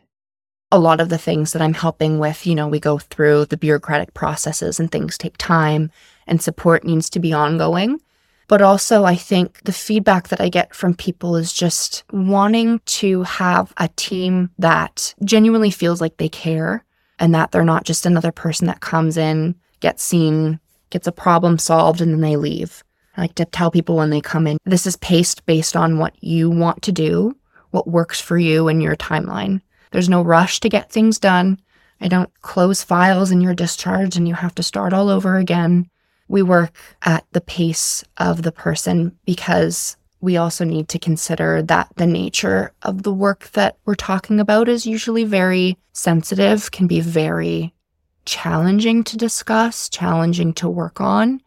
a 0.70 0.78
lot 0.78 1.00
of 1.00 1.08
the 1.08 1.18
things 1.18 1.52
that 1.52 1.62
I'm 1.62 1.74
helping 1.74 2.18
with, 2.18 2.46
you 2.46 2.54
know, 2.54 2.68
we 2.68 2.80
go 2.80 2.98
through 2.98 3.46
the 3.46 3.56
bureaucratic 3.56 4.14
processes 4.14 4.78
and 4.78 4.90
things 4.90 5.16
take 5.16 5.36
time 5.38 5.90
and 6.26 6.42
support 6.42 6.84
needs 6.84 7.08
to 7.10 7.20
be 7.20 7.32
ongoing. 7.32 8.00
But 8.48 8.62
also, 8.62 9.04
I 9.04 9.14
think 9.14 9.62
the 9.64 9.72
feedback 9.72 10.28
that 10.28 10.40
I 10.40 10.48
get 10.48 10.74
from 10.74 10.94
people 10.94 11.36
is 11.36 11.52
just 11.52 12.02
wanting 12.12 12.80
to 12.86 13.22
have 13.24 13.74
a 13.76 13.88
team 13.88 14.50
that 14.58 15.14
genuinely 15.22 15.70
feels 15.70 16.00
like 16.00 16.16
they 16.16 16.30
care 16.30 16.84
and 17.18 17.34
that 17.34 17.50
they're 17.50 17.64
not 17.64 17.84
just 17.84 18.06
another 18.06 18.32
person 18.32 18.66
that 18.66 18.80
comes 18.80 19.18
in, 19.18 19.54
gets 19.80 20.02
seen, 20.02 20.60
gets 20.88 21.06
a 21.06 21.12
problem 21.12 21.58
solved, 21.58 22.00
and 22.00 22.12
then 22.12 22.20
they 22.22 22.36
leave. 22.36 22.82
I 23.16 23.22
like 23.22 23.34
to 23.34 23.44
tell 23.44 23.70
people 23.70 23.96
when 23.96 24.10
they 24.10 24.20
come 24.20 24.46
in, 24.46 24.58
this 24.64 24.86
is 24.86 24.96
paced 24.96 25.44
based 25.44 25.76
on 25.76 25.98
what 25.98 26.14
you 26.22 26.48
want 26.48 26.82
to 26.82 26.92
do, 26.92 27.36
what 27.70 27.88
works 27.88 28.20
for 28.20 28.38
you 28.38 28.68
and 28.68 28.82
your 28.82 28.96
timeline. 28.96 29.60
There's 29.90 30.08
no 30.08 30.22
rush 30.22 30.60
to 30.60 30.68
get 30.68 30.90
things 30.90 31.18
done. 31.18 31.60
I 32.00 32.08
don't 32.08 32.32
close 32.42 32.82
files 32.82 33.30
in 33.30 33.40
your 33.40 33.54
discharge 33.54 34.16
and 34.16 34.28
you 34.28 34.34
have 34.34 34.54
to 34.56 34.62
start 34.62 34.92
all 34.92 35.08
over 35.08 35.36
again. 35.36 35.90
We 36.28 36.42
work 36.42 36.76
at 37.02 37.24
the 37.32 37.40
pace 37.40 38.04
of 38.18 38.42
the 38.42 38.52
person 38.52 39.18
because 39.24 39.96
we 40.20 40.36
also 40.36 40.64
need 40.64 40.88
to 40.88 40.98
consider 40.98 41.62
that 41.62 41.90
the 41.96 42.06
nature 42.06 42.72
of 42.82 43.02
the 43.02 43.12
work 43.12 43.50
that 43.52 43.76
we're 43.84 43.94
talking 43.94 44.40
about 44.40 44.68
is 44.68 44.86
usually 44.86 45.24
very 45.24 45.78
sensitive, 45.92 46.70
can 46.70 46.86
be 46.86 47.00
very 47.00 47.72
challenging 48.24 49.04
to 49.04 49.16
discuss, 49.16 49.88
challenging 49.88 50.52
to 50.54 50.68
work 50.68 51.00
on, 51.00 51.40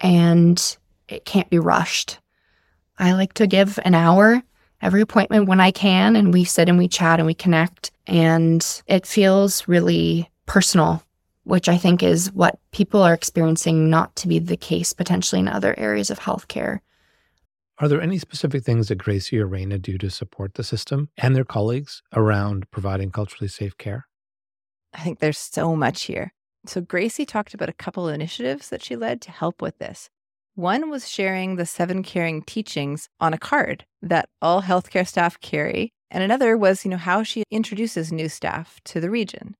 and 0.00 0.76
it 1.08 1.24
can't 1.24 1.50
be 1.50 1.58
rushed. 1.58 2.18
I 2.98 3.12
like 3.12 3.32
to 3.34 3.46
give 3.46 3.78
an 3.84 3.94
hour 3.94 4.42
every 4.82 5.00
appointment 5.00 5.48
when 5.48 5.60
I 5.60 5.70
can, 5.70 6.16
and 6.16 6.32
we 6.32 6.44
sit 6.44 6.68
and 6.68 6.78
we 6.78 6.88
chat 6.88 7.18
and 7.20 7.26
we 7.26 7.34
connect. 7.34 7.90
And 8.06 8.64
it 8.86 9.06
feels 9.06 9.66
really 9.68 10.30
personal, 10.46 11.02
which 11.44 11.68
I 11.68 11.76
think 11.76 12.02
is 12.02 12.32
what 12.32 12.58
people 12.72 13.02
are 13.02 13.14
experiencing 13.14 13.90
not 13.90 14.14
to 14.16 14.28
be 14.28 14.38
the 14.38 14.56
case 14.56 14.92
potentially 14.92 15.40
in 15.40 15.48
other 15.48 15.74
areas 15.78 16.10
of 16.10 16.20
healthcare. 16.20 16.80
Are 17.80 17.88
there 17.88 18.00
any 18.00 18.18
specific 18.18 18.64
things 18.64 18.88
that 18.88 18.96
Gracie 18.96 19.38
or 19.38 19.46
Reina 19.46 19.78
do 19.78 19.98
to 19.98 20.10
support 20.10 20.54
the 20.54 20.64
system 20.64 21.10
and 21.16 21.36
their 21.36 21.44
colleagues 21.44 22.02
around 22.12 22.68
providing 22.72 23.12
culturally 23.12 23.46
safe 23.46 23.78
care? 23.78 24.08
I 24.92 25.00
think 25.00 25.20
there's 25.20 25.38
so 25.38 25.76
much 25.76 26.04
here. 26.04 26.32
So, 26.66 26.80
Gracie 26.80 27.24
talked 27.24 27.54
about 27.54 27.68
a 27.68 27.74
couple 27.74 28.08
of 28.08 28.14
initiatives 28.14 28.68
that 28.70 28.82
she 28.82 28.96
led 28.96 29.20
to 29.22 29.30
help 29.30 29.62
with 29.62 29.78
this. 29.78 30.10
One 30.58 30.90
was 30.90 31.08
sharing 31.08 31.54
the 31.54 31.64
seven 31.64 32.02
caring 32.02 32.42
teachings 32.42 33.08
on 33.20 33.32
a 33.32 33.38
card 33.38 33.84
that 34.02 34.28
all 34.42 34.62
healthcare 34.62 35.06
staff 35.06 35.38
carry, 35.38 35.92
and 36.10 36.24
another 36.24 36.56
was, 36.56 36.84
you 36.84 36.90
know, 36.90 36.96
how 36.96 37.22
she 37.22 37.44
introduces 37.48 38.10
new 38.10 38.28
staff 38.28 38.80
to 38.86 39.00
the 39.00 39.08
region. 39.08 39.54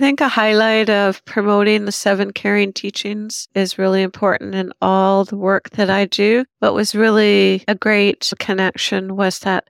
I 0.00 0.04
think 0.04 0.22
a 0.22 0.28
highlight 0.28 0.88
of 0.88 1.22
promoting 1.26 1.84
the 1.84 1.92
seven 1.92 2.32
caring 2.32 2.72
teachings 2.72 3.46
is 3.54 3.76
really 3.76 4.00
important 4.00 4.54
in 4.54 4.72
all 4.80 5.26
the 5.26 5.36
work 5.36 5.68
that 5.72 5.90
I 5.90 6.06
do. 6.06 6.46
What 6.60 6.72
was 6.72 6.94
really 6.94 7.62
a 7.68 7.74
great 7.74 8.32
connection 8.38 9.16
was 9.16 9.40
that 9.40 9.68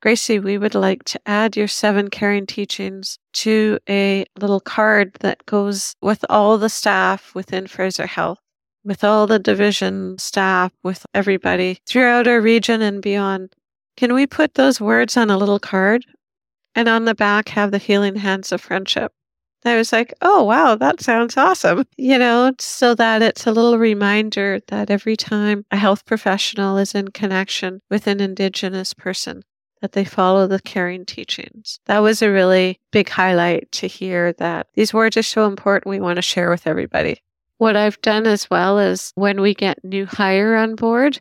Gracie, 0.00 0.38
we 0.38 0.58
would 0.58 0.76
like 0.76 1.02
to 1.06 1.20
add 1.26 1.56
your 1.56 1.66
seven 1.66 2.08
caring 2.08 2.46
teachings 2.46 3.18
to 3.32 3.80
a 3.88 4.26
little 4.38 4.60
card 4.60 5.14
that 5.20 5.44
goes 5.46 5.96
with 6.00 6.24
all 6.30 6.56
the 6.56 6.68
staff 6.68 7.34
within 7.34 7.66
Fraser 7.66 8.06
Health 8.06 8.38
with 8.84 9.02
all 9.02 9.26
the 9.26 9.38
division 9.38 10.18
staff, 10.18 10.72
with 10.82 11.06
everybody 11.14 11.78
throughout 11.86 12.28
our 12.28 12.40
region 12.40 12.82
and 12.82 13.02
beyond. 13.02 13.54
Can 13.96 14.12
we 14.14 14.26
put 14.26 14.54
those 14.54 14.80
words 14.80 15.16
on 15.16 15.30
a 15.30 15.38
little 15.38 15.58
card 15.58 16.04
and 16.74 16.88
on 16.88 17.04
the 17.04 17.14
back 17.14 17.48
have 17.50 17.70
the 17.70 17.78
healing 17.78 18.16
hands 18.16 18.52
of 18.52 18.60
friendship? 18.60 19.12
I 19.64 19.76
was 19.76 19.92
like, 19.92 20.12
oh, 20.20 20.42
wow, 20.44 20.74
that 20.74 21.00
sounds 21.00 21.36
awesome. 21.36 21.84
You 21.96 22.18
know, 22.18 22.52
so 22.60 22.94
that 22.96 23.22
it's 23.22 23.46
a 23.46 23.52
little 23.52 23.78
reminder 23.78 24.60
that 24.68 24.90
every 24.90 25.16
time 25.16 25.64
a 25.70 25.76
health 25.76 26.04
professional 26.04 26.76
is 26.76 26.94
in 26.94 27.08
connection 27.08 27.80
with 27.90 28.06
an 28.06 28.20
Indigenous 28.20 28.92
person, 28.92 29.42
that 29.80 29.92
they 29.92 30.04
follow 30.04 30.46
the 30.46 30.60
caring 30.60 31.06
teachings. 31.06 31.78
That 31.86 32.00
was 32.00 32.20
a 32.20 32.30
really 32.30 32.78
big 32.92 33.08
highlight 33.08 33.72
to 33.72 33.86
hear 33.86 34.34
that 34.34 34.66
these 34.74 34.92
words 34.92 35.16
are 35.16 35.22
so 35.22 35.46
important. 35.46 35.90
We 35.90 36.00
want 36.00 36.16
to 36.16 36.22
share 36.22 36.50
with 36.50 36.66
everybody. 36.66 37.22
What 37.58 37.76
I've 37.76 38.00
done 38.02 38.26
as 38.26 38.50
well 38.50 38.78
is 38.78 39.12
when 39.14 39.40
we 39.40 39.54
get 39.54 39.84
new 39.84 40.06
hire 40.06 40.56
on 40.56 40.74
board, 40.74 41.20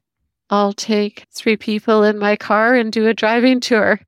I'll 0.49 0.73
take 0.73 1.25
three 1.31 1.57
people 1.57 2.03
in 2.03 2.17
my 2.17 2.35
car 2.35 2.75
and 2.75 2.91
do 2.91 3.07
a 3.07 3.13
driving 3.13 3.59
tour 3.59 3.99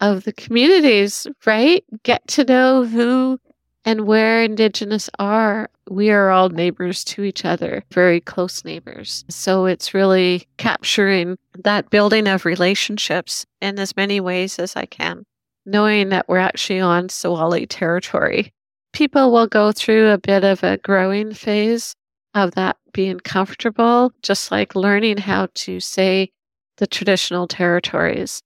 of 0.00 0.24
the 0.24 0.32
communities, 0.32 1.26
right? 1.46 1.84
Get 2.02 2.26
to 2.28 2.44
know 2.44 2.84
who 2.84 3.38
and 3.84 4.06
where 4.06 4.42
Indigenous 4.42 5.08
are. 5.18 5.70
We 5.88 6.10
are 6.10 6.30
all 6.30 6.50
neighbors 6.50 7.02
to 7.04 7.24
each 7.24 7.44
other, 7.44 7.82
very 7.92 8.20
close 8.20 8.64
neighbors. 8.64 9.24
So 9.28 9.66
it's 9.66 9.94
really 9.94 10.46
capturing 10.58 11.38
that 11.64 11.90
building 11.90 12.28
of 12.28 12.44
relationships 12.44 13.46
in 13.60 13.78
as 13.78 13.96
many 13.96 14.20
ways 14.20 14.58
as 14.58 14.76
I 14.76 14.86
can, 14.86 15.24
knowing 15.64 16.10
that 16.10 16.28
we're 16.28 16.38
actually 16.38 16.80
on 16.80 17.08
Tsawwalis 17.08 17.66
territory 17.68 18.52
people 18.92 19.32
will 19.32 19.46
go 19.46 19.72
through 19.72 20.10
a 20.10 20.18
bit 20.18 20.44
of 20.44 20.62
a 20.62 20.78
growing 20.78 21.32
phase 21.34 21.94
of 22.34 22.52
that 22.52 22.76
being 22.92 23.20
comfortable, 23.20 24.12
just 24.22 24.50
like 24.50 24.74
learning 24.74 25.18
how 25.18 25.48
to 25.54 25.80
say 25.80 26.30
the 26.76 26.86
traditional 26.86 27.46
territories. 27.46 28.42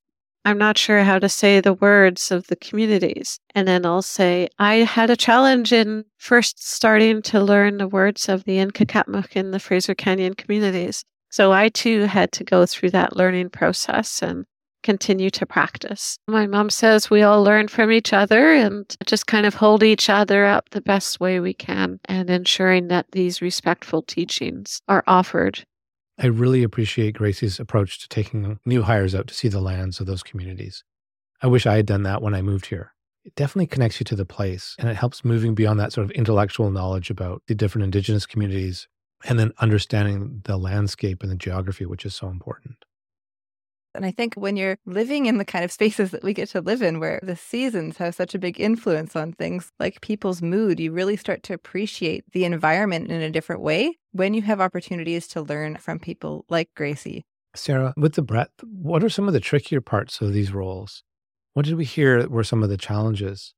I'm 0.47 0.59
not 0.59 0.77
sure 0.77 1.03
how 1.03 1.17
to 1.17 1.27
say 1.27 1.59
the 1.59 1.73
words 1.73 2.29
of 2.29 2.45
the 2.47 2.55
communities. 2.55 3.39
And 3.55 3.67
then 3.67 3.83
I'll 3.83 4.03
say, 4.03 4.47
I 4.59 4.75
had 4.75 5.09
a 5.09 5.15
challenge 5.15 5.73
in 5.73 6.05
first 6.17 6.63
starting 6.63 7.23
to 7.23 7.41
learn 7.41 7.77
the 7.77 7.87
words 7.87 8.29
of 8.29 8.43
the 8.43 8.57
Nlaka'pamux 8.57 9.35
in 9.35 9.49
the 9.49 9.59
Fraser 9.59 9.95
Canyon 9.95 10.35
communities. 10.35 11.03
So 11.31 11.51
I 11.51 11.69
too 11.69 12.03
had 12.03 12.31
to 12.33 12.43
go 12.43 12.67
through 12.67 12.91
that 12.91 13.15
learning 13.15 13.49
process 13.49 14.21
and 14.21 14.45
continue 14.85 15.29
to 15.31 15.45
practice. 15.45 16.17
My 16.27 16.47
mom 16.47 16.69
says 16.69 17.09
we 17.09 17.23
all 17.23 17.43
learn 17.43 17.67
from 17.67 17.91
each 17.91 18.13
other 18.13 18.53
and 18.53 18.95
just 19.05 19.27
kind 19.27 19.45
of 19.45 19.55
hold 19.55 19.83
each 19.83 20.09
other 20.09 20.45
up 20.45 20.69
the 20.69 20.81
best 20.81 21.19
way 21.19 21.39
we 21.41 21.53
can 21.53 21.99
and 22.05 22.29
ensuring 22.29 22.87
that 22.87 23.11
these 23.11 23.41
respectful 23.41 24.01
teachings 24.03 24.81
are 24.87 25.03
offered 25.07 25.65
I 26.17 26.27
really 26.27 26.63
appreciate 26.63 27.15
Gracie's 27.15 27.59
approach 27.59 27.99
to 27.99 28.07
taking 28.07 28.59
new 28.65 28.83
hires 28.83 29.13
out 29.13 29.27
to 29.27 29.33
see 29.33 29.49
the 29.49 29.59
lands 29.59 29.99
of 29.99 30.07
those 30.07 30.23
communities. 30.23 30.83
I 31.41 31.47
wish 31.47 31.65
I 31.65 31.75
had 31.75 31.85
done 31.85 32.03
that 32.03 32.21
when 32.21 32.33
I 32.33 32.41
moved 32.41 32.67
here. 32.67 32.93
It 33.25 33.35
definitely 33.35 33.67
connects 33.67 33.99
you 33.99 34.05
to 34.05 34.15
the 34.15 34.25
place 34.25 34.75
and 34.79 34.87
it 34.87 34.95
helps 34.95 35.25
moving 35.25 35.55
beyond 35.55 35.79
that 35.79 35.91
sort 35.91 36.05
of 36.05 36.11
intellectual 36.11 36.71
knowledge 36.71 37.09
about 37.09 37.41
the 37.47 37.55
different 37.55 37.83
Indigenous 37.83 38.25
communities 38.25 38.87
and 39.25 39.37
then 39.37 39.51
understanding 39.59 40.41
the 40.45 40.57
landscape 40.57 41.21
and 41.21 41.31
the 41.31 41.35
geography, 41.35 41.85
which 41.85 42.05
is 42.05 42.15
so 42.15 42.29
important. 42.29 42.77
And 43.95 44.05
I 44.05 44.11
think 44.11 44.35
when 44.35 44.57
you're 44.57 44.77
living 44.85 45.25
in 45.25 45.37
the 45.37 45.45
kind 45.45 45.63
of 45.63 45.71
spaces 45.71 46.11
that 46.11 46.23
we 46.23 46.33
get 46.33 46.49
to 46.49 46.61
live 46.61 46.81
in, 46.81 46.99
where 46.99 47.19
the 47.23 47.35
seasons 47.35 47.97
have 47.97 48.13
such 48.13 48.35
a 48.35 48.39
big 48.39 48.59
influence 48.59 49.15
on 49.15 49.33
things 49.33 49.71
like 49.79 50.01
people's 50.01 50.41
mood, 50.41 50.79
you 50.79 50.91
really 50.91 51.15
start 51.15 51.43
to 51.43 51.53
appreciate 51.53 52.29
the 52.31 52.45
environment 52.45 53.09
in 53.09 53.21
a 53.21 53.31
different 53.31 53.61
way 53.61 53.97
when 54.11 54.33
you 54.33 54.41
have 54.41 54.61
opportunities 54.61 55.27
to 55.29 55.41
learn 55.41 55.77
from 55.77 55.99
people 55.99 56.45
like 56.49 56.69
Gracie. 56.75 57.23
Sarah, 57.55 57.93
with 57.95 58.15
the 58.15 58.21
breadth, 58.21 58.63
what 58.63 59.03
are 59.03 59.09
some 59.09 59.27
of 59.27 59.33
the 59.33 59.39
trickier 59.39 59.81
parts 59.81 60.21
of 60.21 60.33
these 60.33 60.51
roles? 60.51 61.03
What 61.53 61.65
did 61.65 61.75
we 61.75 61.85
hear 61.85 62.27
were 62.27 62.43
some 62.43 62.63
of 62.63 62.69
the 62.69 62.77
challenges? 62.77 63.53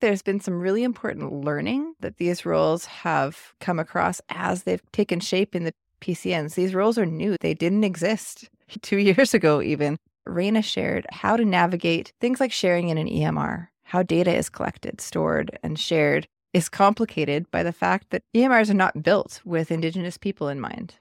There's 0.00 0.22
been 0.22 0.40
some 0.40 0.60
really 0.60 0.84
important 0.84 1.32
learning 1.32 1.94
that 2.00 2.18
these 2.18 2.46
roles 2.46 2.84
have 2.86 3.54
come 3.60 3.78
across 3.78 4.20
as 4.28 4.62
they've 4.62 4.82
taken 4.92 5.18
shape 5.18 5.54
in 5.54 5.64
the 5.64 5.72
PCNs. 6.00 6.54
These 6.54 6.74
roles 6.74 6.98
are 6.98 7.06
new, 7.06 7.36
they 7.40 7.54
didn't 7.54 7.84
exist 7.84 8.48
two 8.82 8.98
years 8.98 9.34
ago, 9.34 9.60
even. 9.62 9.98
Reina 10.26 10.62
shared 10.62 11.06
how 11.10 11.36
to 11.36 11.44
navigate 11.44 12.12
things 12.20 12.40
like 12.40 12.52
sharing 12.52 12.88
in 12.88 12.96
an 12.96 13.08
EMR, 13.08 13.68
how 13.82 14.02
data 14.02 14.34
is 14.34 14.48
collected, 14.48 15.00
stored, 15.00 15.58
and 15.62 15.78
shared 15.78 16.26
is 16.54 16.68
complicated 16.68 17.50
by 17.50 17.62
the 17.62 17.72
fact 17.72 18.08
that 18.10 18.22
EMRs 18.34 18.70
are 18.70 18.74
not 18.74 19.02
built 19.02 19.42
with 19.44 19.70
Indigenous 19.70 20.16
people 20.16 20.48
in 20.48 20.60
mind 20.60 20.94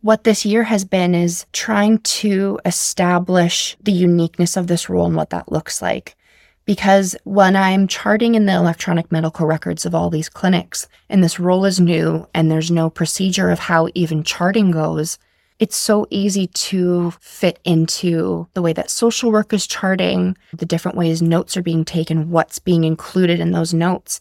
what 0.00 0.24
this 0.24 0.46
year 0.46 0.64
has 0.64 0.84
been 0.84 1.14
is 1.14 1.46
trying 1.52 1.98
to 1.98 2.58
establish 2.64 3.76
the 3.82 3.92
uniqueness 3.92 4.56
of 4.56 4.66
this 4.66 4.88
role 4.88 5.06
and 5.06 5.16
what 5.16 5.30
that 5.30 5.50
looks 5.50 5.82
like. 5.82 6.16
Because 6.64 7.16
when 7.24 7.56
I'm 7.56 7.88
charting 7.88 8.34
in 8.34 8.46
the 8.46 8.54
electronic 8.54 9.10
medical 9.10 9.46
records 9.46 9.86
of 9.86 9.94
all 9.94 10.10
these 10.10 10.28
clinics, 10.28 10.86
and 11.08 11.24
this 11.24 11.40
role 11.40 11.64
is 11.64 11.80
new 11.80 12.26
and 12.34 12.50
there's 12.50 12.70
no 12.70 12.90
procedure 12.90 13.50
of 13.50 13.58
how 13.58 13.88
even 13.94 14.22
charting 14.22 14.70
goes, 14.70 15.18
it's 15.58 15.76
so 15.76 16.06
easy 16.10 16.46
to 16.46 17.12
fit 17.20 17.58
into 17.64 18.46
the 18.54 18.62
way 18.62 18.72
that 18.72 18.90
social 18.90 19.32
work 19.32 19.52
is 19.52 19.66
charting, 19.66 20.36
the 20.52 20.66
different 20.66 20.96
ways 20.96 21.20
notes 21.20 21.56
are 21.56 21.62
being 21.62 21.84
taken, 21.84 22.30
what's 22.30 22.58
being 22.58 22.84
included 22.84 23.40
in 23.40 23.50
those 23.50 23.74
notes. 23.74 24.20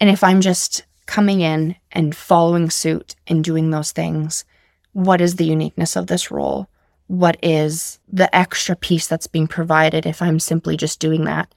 And 0.00 0.08
if 0.08 0.24
I'm 0.24 0.40
just 0.40 0.84
coming 1.06 1.40
in 1.40 1.76
and 1.92 2.16
following 2.16 2.70
suit 2.70 3.14
and 3.26 3.44
doing 3.44 3.70
those 3.70 3.92
things, 3.92 4.44
what 4.92 5.20
is 5.20 5.36
the 5.36 5.44
uniqueness 5.44 5.96
of 5.96 6.06
this 6.06 6.30
role? 6.30 6.68
What 7.08 7.36
is 7.42 7.98
the 8.10 8.34
extra 8.34 8.74
piece 8.74 9.06
that's 9.06 9.26
being 9.26 9.48
provided 9.48 10.06
if 10.06 10.22
I'm 10.22 10.40
simply 10.40 10.76
just 10.76 11.00
doing 11.00 11.24
that? 11.24 11.52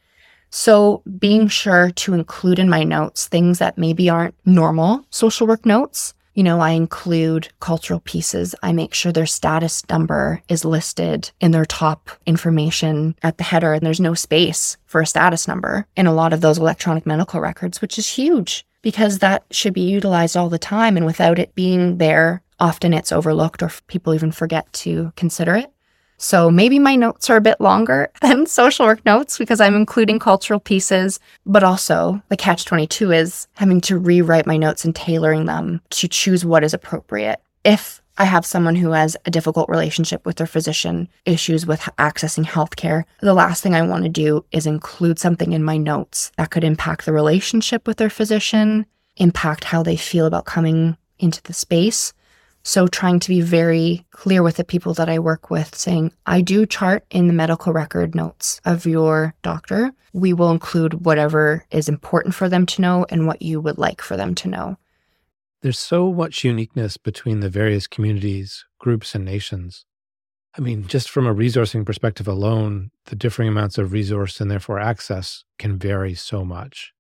So, 0.50 1.02
being 1.18 1.48
sure 1.48 1.90
to 1.92 2.14
include 2.14 2.60
in 2.60 2.70
my 2.70 2.84
notes 2.84 3.28
things 3.28 3.58
that 3.60 3.78
maybe 3.78 4.10
aren't 4.10 4.36
normal 4.46 5.06
social 5.10 5.48
work 5.48 5.66
notes. 5.66 6.14
You 6.34 6.44
know, 6.44 6.60
I 6.60 6.72
include 6.72 7.50
cultural 7.60 8.00
pieces. 8.00 8.56
I 8.64 8.74
make 8.74 8.94
sure 8.94 9.12
their 9.12 9.26
status 9.26 9.88
number 9.90 10.42
is 10.50 10.66
listed 10.66 11.32
in 11.40 11.52
their 11.52 11.66
top 11.66 12.10
information 12.26 13.16
at 13.22 13.38
the 13.38 13.44
header, 13.44 13.74
and 13.74 13.86
there's 13.86 14.00
no 14.00 14.14
space 14.14 14.78
for 14.86 15.02
a 15.02 15.08
status 15.08 15.48
number 15.48 15.86
in 15.96 16.08
a 16.08 16.14
lot 16.14 16.34
of 16.34 16.42
those 16.42 16.58
electronic 16.58 17.06
medical 17.06 17.40
records, 17.40 17.82
which 17.82 17.98
is 17.98 18.08
huge 18.08 18.66
because 18.82 19.20
that 19.20 19.44
should 19.50 19.74
be 19.74 19.82
utilized 19.82 20.38
all 20.38 20.50
the 20.50 20.60
time. 20.60 20.96
And 20.98 21.06
without 21.06 21.40
it 21.40 21.56
being 21.56 21.98
there, 21.98 22.44
often 22.60 22.94
it's 22.94 23.12
overlooked 23.12 23.64
or 23.64 23.72
people 23.88 24.14
even 24.14 24.32
forget 24.32 24.72
to 24.74 25.12
consider 25.16 25.56
it. 25.56 25.73
So 26.24 26.50
maybe 26.50 26.80
my 26.80 26.96
notes 26.96 27.30
are 27.30 27.36
a 27.36 27.42
bit 27.42 27.60
longer 27.60 28.10
than 28.22 28.46
social 28.46 28.86
work 28.86 29.06
notes 29.06 29.38
because 29.38 29.60
I'm 29.60 29.76
including 29.76 30.20
cultural 30.20 30.60
pieces, 30.60 31.20
but 31.46 31.64
also 31.64 32.24
the 32.30 32.38
catch 32.38 32.64
22 32.64 33.12
is 33.12 33.48
having 33.56 33.82
to 33.82 33.98
rewrite 33.98 34.48
my 34.48 34.56
notes 34.56 34.86
and 34.86 34.96
tailoring 34.96 35.46
them 35.46 35.82
to 35.90 36.08
choose 36.08 36.46
what 36.46 36.64
is 36.64 36.74
appropriate. 36.74 37.42
If 37.66 38.02
I 38.18 38.24
have 38.24 38.46
someone 38.46 38.78
who 38.78 38.92
has 38.92 39.18
a 39.26 39.32
difficult 39.32 39.68
relationship 39.68 40.26
with 40.26 40.38
their 40.38 40.48
physician, 40.48 41.10
issues 41.26 41.66
with 41.66 41.82
accessing 41.98 42.46
healthcare. 42.46 43.04
The 43.22 43.34
last 43.34 43.64
thing 43.64 43.74
I 43.74 43.82
want 43.82 44.04
to 44.04 44.10
do 44.10 44.46
is 44.52 44.68
include 44.68 45.18
something 45.20 45.52
in 45.52 45.64
my 45.64 45.78
notes 45.78 46.32
that 46.38 46.52
could 46.52 46.64
impact 46.64 47.06
the 47.06 47.12
relationship 47.12 47.88
with 47.88 47.98
their 47.98 48.12
physician, 48.12 48.86
impact 49.18 49.66
how 49.66 49.82
they 49.84 49.98
feel 49.98 50.28
about 50.28 50.46
coming 50.46 50.96
into 51.18 51.42
the 51.44 51.54
space. 51.54 52.14
So, 52.66 52.88
trying 52.88 53.20
to 53.20 53.30
be 53.30 53.42
very 53.42 54.06
clear 54.12 54.42
with 54.42 54.56
the 54.56 54.64
people 54.64 54.94
that 54.94 55.10
I 55.10 55.20
work 55.20 55.50
with, 55.50 55.76
saying, 55.76 56.14
I 56.26 56.40
do 56.40 56.66
chart 56.66 57.04
in 57.10 57.28
the 57.28 57.34
medical 57.34 57.74
record 57.74 58.16
notes 58.16 58.62
of 58.64 58.86
your 58.86 59.36
doctor. 59.42 59.92
We 60.14 60.32
will 60.32 60.50
include 60.50 61.06
whatever 61.06 61.66
is 61.72 61.90
important 61.90 62.36
for 62.36 62.48
them 62.48 62.66
to 62.68 62.82
know 62.82 63.06
and 63.10 63.28
what 63.28 63.42
you 63.42 63.60
would 63.60 63.78
like 63.78 64.02
for 64.02 64.16
them 64.16 64.34
to 64.36 64.48
know. 64.48 64.78
There's 65.62 65.80
so 65.80 66.14
much 66.14 66.46
uniqueness 66.46 66.96
between 66.96 67.42
the 67.42 67.50
various 67.50 67.86
communities, 67.86 68.66
groups, 68.80 69.14
and 69.14 69.26
nations. 69.26 69.86
I 70.58 70.62
mean, 70.62 70.88
just 70.88 71.10
from 71.10 71.28
a 71.28 71.34
resourcing 71.34 71.86
perspective 71.86 72.28
alone, 72.28 72.92
the 73.06 73.16
differing 73.16 73.50
amounts 73.50 73.78
of 73.78 73.92
resource 73.92 74.40
and 74.40 74.50
therefore 74.50 74.80
access 74.80 75.44
can 75.58 75.78
vary 75.78 76.14
so 76.14 76.46
much. 76.46 76.93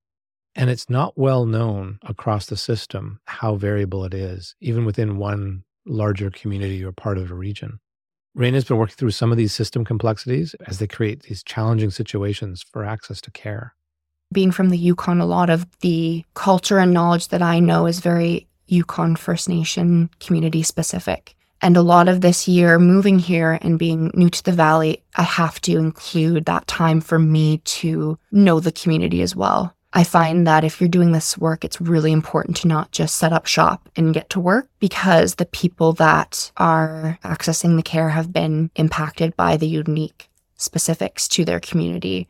And 0.56 0.70
it's 0.70 0.89
not 0.89 1.18
well 1.18 1.46
known 1.46 2.00
across 2.04 2.46
the 2.46 2.58
system 2.58 3.20
how 3.26 3.56
variable 3.56 4.06
it 4.06 4.13
is, 4.13 4.56
even 4.62 4.86
within 4.86 5.18
one 5.18 5.63
larger 5.86 6.30
community 6.30 6.84
or 6.84 6.92
part 6.92 7.18
of 7.18 7.32
a 7.32 7.36
region. 7.36 7.80
Reina 8.36 8.58
has 8.58 8.66
been 8.66 8.78
working 8.78 8.96
through 8.96 9.12
some 9.12 9.32
of 9.32 9.38
these 9.38 9.54
system 9.54 9.86
complexities 9.86 10.56
as 10.66 10.80
they 10.80 10.88
create 10.88 11.24
these 11.24 11.44
challenging 11.44 11.92
situations 11.92 12.63
for 12.63 12.84
access 12.84 13.22
to 13.22 13.32
care. 13.32 13.76
Being 14.32 14.52
from 14.52 14.70
the 14.70 14.78
Yukon, 14.78 15.22
a 15.22 15.26
lot 15.26 15.52
of 15.52 15.68
the 15.82 16.26
culture 16.34 16.80
and 16.80 16.94
knowledge 16.94 17.28
that 17.28 17.44
I 17.44 17.60
know 17.60 17.86
is 17.86 18.00
very 18.00 18.48
Yukon 18.68 19.16
First 19.16 19.50
Nation 19.50 20.10
community 20.20 20.63
specific. 20.63 21.36
And 21.62 21.78
a 21.78 21.82
lot 21.82 22.10
of 22.10 22.22
this 22.22 22.48
year, 22.48 22.80
moving 22.80 23.20
here 23.20 23.60
and 23.62 23.80
being 23.80 24.12
new 24.16 24.30
to 24.30 24.44
the 24.44 24.52
valley, 24.52 25.04
I 25.16 25.24
have 25.24 25.62
to 25.62 25.78
include 25.78 26.46
that 26.46 26.68
time 26.68 27.00
for 27.00 27.20
me 27.20 27.60
to 27.60 28.18
know 28.32 28.60
the 28.60 28.72
community 28.72 29.22
as 29.22 29.36
well. 29.36 29.76
I 29.96 30.04
find 30.04 30.48
that 30.48 30.64
if 30.64 30.82
you're 30.82 30.90
doing 30.90 31.12
this 31.12 31.38
work, 31.38 31.64
it's 31.64 31.80
really 31.80 32.12
important 32.12 32.58
to 32.58 32.68
not 32.68 32.92
just 32.92 33.16
set 33.18 33.32
up 33.32 33.46
shop 33.46 33.90
and 33.96 34.14
get 34.14 34.30
to 34.32 34.40
work 34.40 34.68
because 34.80 35.36
the 35.36 35.46
people 35.46 35.94
that 35.94 36.52
are 36.58 37.20
accessing 37.24 37.76
the 37.76 37.84
care 37.84 38.10
have 38.10 38.34
been 38.34 38.72
impacted 38.76 39.36
by 39.38 39.56
the 39.56 39.68
unique 39.68 40.30
specifics 40.56 41.28
to 41.28 41.46
their 41.46 41.60
community, 41.60 42.28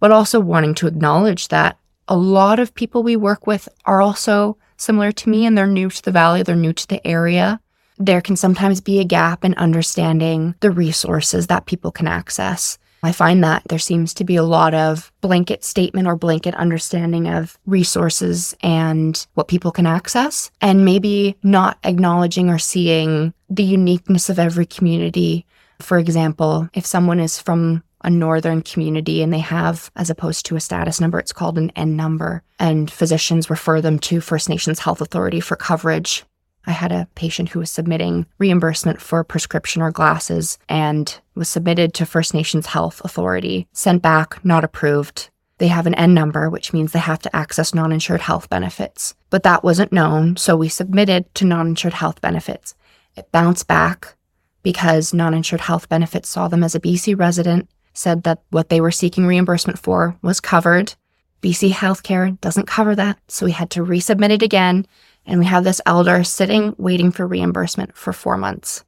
but 0.00 0.10
also 0.10 0.40
wanting 0.40 0.74
to 0.76 0.86
acknowledge 0.86 1.48
that 1.48 1.78
a 2.08 2.16
lot 2.16 2.58
of 2.58 2.74
people 2.74 3.02
we 3.02 3.16
work 3.16 3.46
with 3.46 3.68
are 3.84 4.00
also 4.00 4.56
similar 4.78 5.12
to 5.12 5.28
me 5.28 5.44
and 5.44 5.56
they're 5.56 5.66
new 5.66 5.90
to 5.90 6.02
the 6.02 6.10
valley, 6.10 6.42
they're 6.42 6.56
new 6.56 6.72
to 6.72 6.88
the 6.88 7.06
area. 7.06 7.60
There 7.98 8.22
can 8.22 8.36
sometimes 8.36 8.80
be 8.80 9.00
a 9.00 9.04
gap 9.04 9.44
in 9.44 9.54
understanding 9.54 10.54
the 10.60 10.70
resources 10.70 11.46
that 11.48 11.66
people 11.66 11.92
can 11.92 12.08
access. 12.08 12.78
I 13.02 13.12
find 13.12 13.42
that 13.42 13.62
there 13.68 13.80
seems 13.80 14.14
to 14.14 14.24
be 14.24 14.36
a 14.36 14.44
lot 14.44 14.74
of 14.74 15.10
blanket 15.20 15.64
statement 15.64 16.06
or 16.06 16.16
blanket 16.16 16.54
understanding 16.54 17.28
of 17.28 17.58
resources 17.66 18.56
and 18.62 19.26
what 19.34 19.48
people 19.48 19.72
can 19.72 19.86
access, 19.86 20.50
and 20.60 20.84
maybe 20.84 21.36
not 21.42 21.78
acknowledging 21.82 22.48
or 22.48 22.58
seeing 22.58 23.34
the 23.50 23.64
uniqueness 23.64 24.28
of 24.28 24.38
every 24.38 24.66
community. 24.66 25.44
For 25.80 25.98
example, 25.98 26.68
if 26.74 26.86
someone 26.86 27.18
is 27.18 27.40
from 27.40 27.82
a 28.04 28.10
northern 28.10 28.62
community 28.62 29.22
and 29.22 29.32
they 29.32 29.38
have, 29.38 29.90
as 29.96 30.10
opposed 30.10 30.46
to 30.46 30.56
a 30.56 30.60
status 30.60 31.00
number, 31.00 31.18
it's 31.18 31.32
called 31.32 31.58
an 31.58 31.70
N 31.76 31.96
number, 31.96 32.42
and 32.58 32.90
physicians 32.90 33.50
refer 33.50 33.80
them 33.80 33.98
to 34.00 34.20
First 34.20 34.48
Nations 34.48 34.80
Health 34.80 35.00
Authority 35.00 35.40
for 35.40 35.56
coverage. 35.56 36.24
I 36.66 36.72
had 36.72 36.92
a 36.92 37.08
patient 37.14 37.50
who 37.50 37.58
was 37.58 37.70
submitting 37.70 38.26
reimbursement 38.38 39.00
for 39.00 39.24
prescription 39.24 39.82
or 39.82 39.90
glasses 39.90 40.58
and 40.68 41.18
was 41.34 41.48
submitted 41.48 41.92
to 41.94 42.06
First 42.06 42.34
Nations 42.34 42.66
Health 42.66 43.00
Authority, 43.04 43.66
sent 43.72 44.02
back, 44.02 44.44
not 44.44 44.64
approved. 44.64 45.30
They 45.58 45.68
have 45.68 45.86
an 45.86 45.94
N 45.94 46.14
number, 46.14 46.48
which 46.50 46.72
means 46.72 46.92
they 46.92 46.98
have 46.98 47.20
to 47.20 47.36
access 47.36 47.74
non 47.74 47.92
insured 47.92 48.20
health 48.20 48.48
benefits. 48.48 49.14
But 49.30 49.42
that 49.42 49.64
wasn't 49.64 49.92
known, 49.92 50.36
so 50.36 50.56
we 50.56 50.68
submitted 50.68 51.32
to 51.36 51.44
non 51.44 51.68
insured 51.68 51.94
health 51.94 52.20
benefits. 52.20 52.74
It 53.16 53.30
bounced 53.32 53.66
back 53.66 54.14
because 54.62 55.12
non 55.12 55.34
insured 55.34 55.62
health 55.62 55.88
benefits 55.88 56.28
saw 56.28 56.48
them 56.48 56.64
as 56.64 56.74
a 56.74 56.80
BC 56.80 57.18
resident, 57.18 57.68
said 57.92 58.22
that 58.22 58.42
what 58.50 58.68
they 58.68 58.80
were 58.80 58.90
seeking 58.90 59.26
reimbursement 59.26 59.78
for 59.78 60.16
was 60.22 60.40
covered. 60.40 60.94
BC 61.42 61.72
Healthcare 61.72 62.40
doesn't 62.40 62.68
cover 62.68 62.94
that, 62.94 63.18
so 63.26 63.46
we 63.46 63.52
had 63.52 63.70
to 63.70 63.84
resubmit 63.84 64.30
it 64.30 64.42
again 64.42 64.86
and 65.26 65.38
we 65.38 65.46
have 65.46 65.64
this 65.64 65.80
elder 65.86 66.24
sitting 66.24 66.74
waiting 66.78 67.10
for 67.10 67.26
reimbursement 67.26 67.96
for 67.96 68.12
four 68.12 68.36
months. 68.36 68.84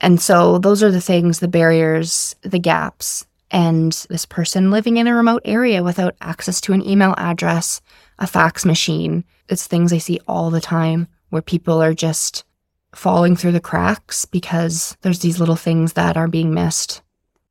And 0.00 0.20
so 0.20 0.58
those 0.58 0.82
are 0.82 0.90
the 0.90 1.00
things, 1.00 1.38
the 1.40 1.48
barriers, 1.48 2.34
the 2.42 2.58
gaps. 2.58 3.26
And 3.50 3.92
this 4.08 4.26
person 4.26 4.70
living 4.70 4.96
in 4.96 5.06
a 5.06 5.14
remote 5.14 5.42
area 5.44 5.82
without 5.82 6.14
access 6.20 6.60
to 6.62 6.72
an 6.72 6.86
email 6.86 7.14
address, 7.18 7.80
a 8.18 8.26
fax 8.26 8.64
machine, 8.64 9.24
it's 9.48 9.66
things 9.66 9.92
I 9.92 9.98
see 9.98 10.20
all 10.28 10.50
the 10.50 10.60
time 10.60 11.08
where 11.30 11.42
people 11.42 11.82
are 11.82 11.94
just 11.94 12.44
falling 12.94 13.36
through 13.36 13.52
the 13.52 13.60
cracks 13.60 14.24
because 14.24 14.96
there's 15.02 15.20
these 15.20 15.40
little 15.40 15.56
things 15.56 15.94
that 15.94 16.16
are 16.16 16.28
being 16.28 16.54
missed. 16.54 17.02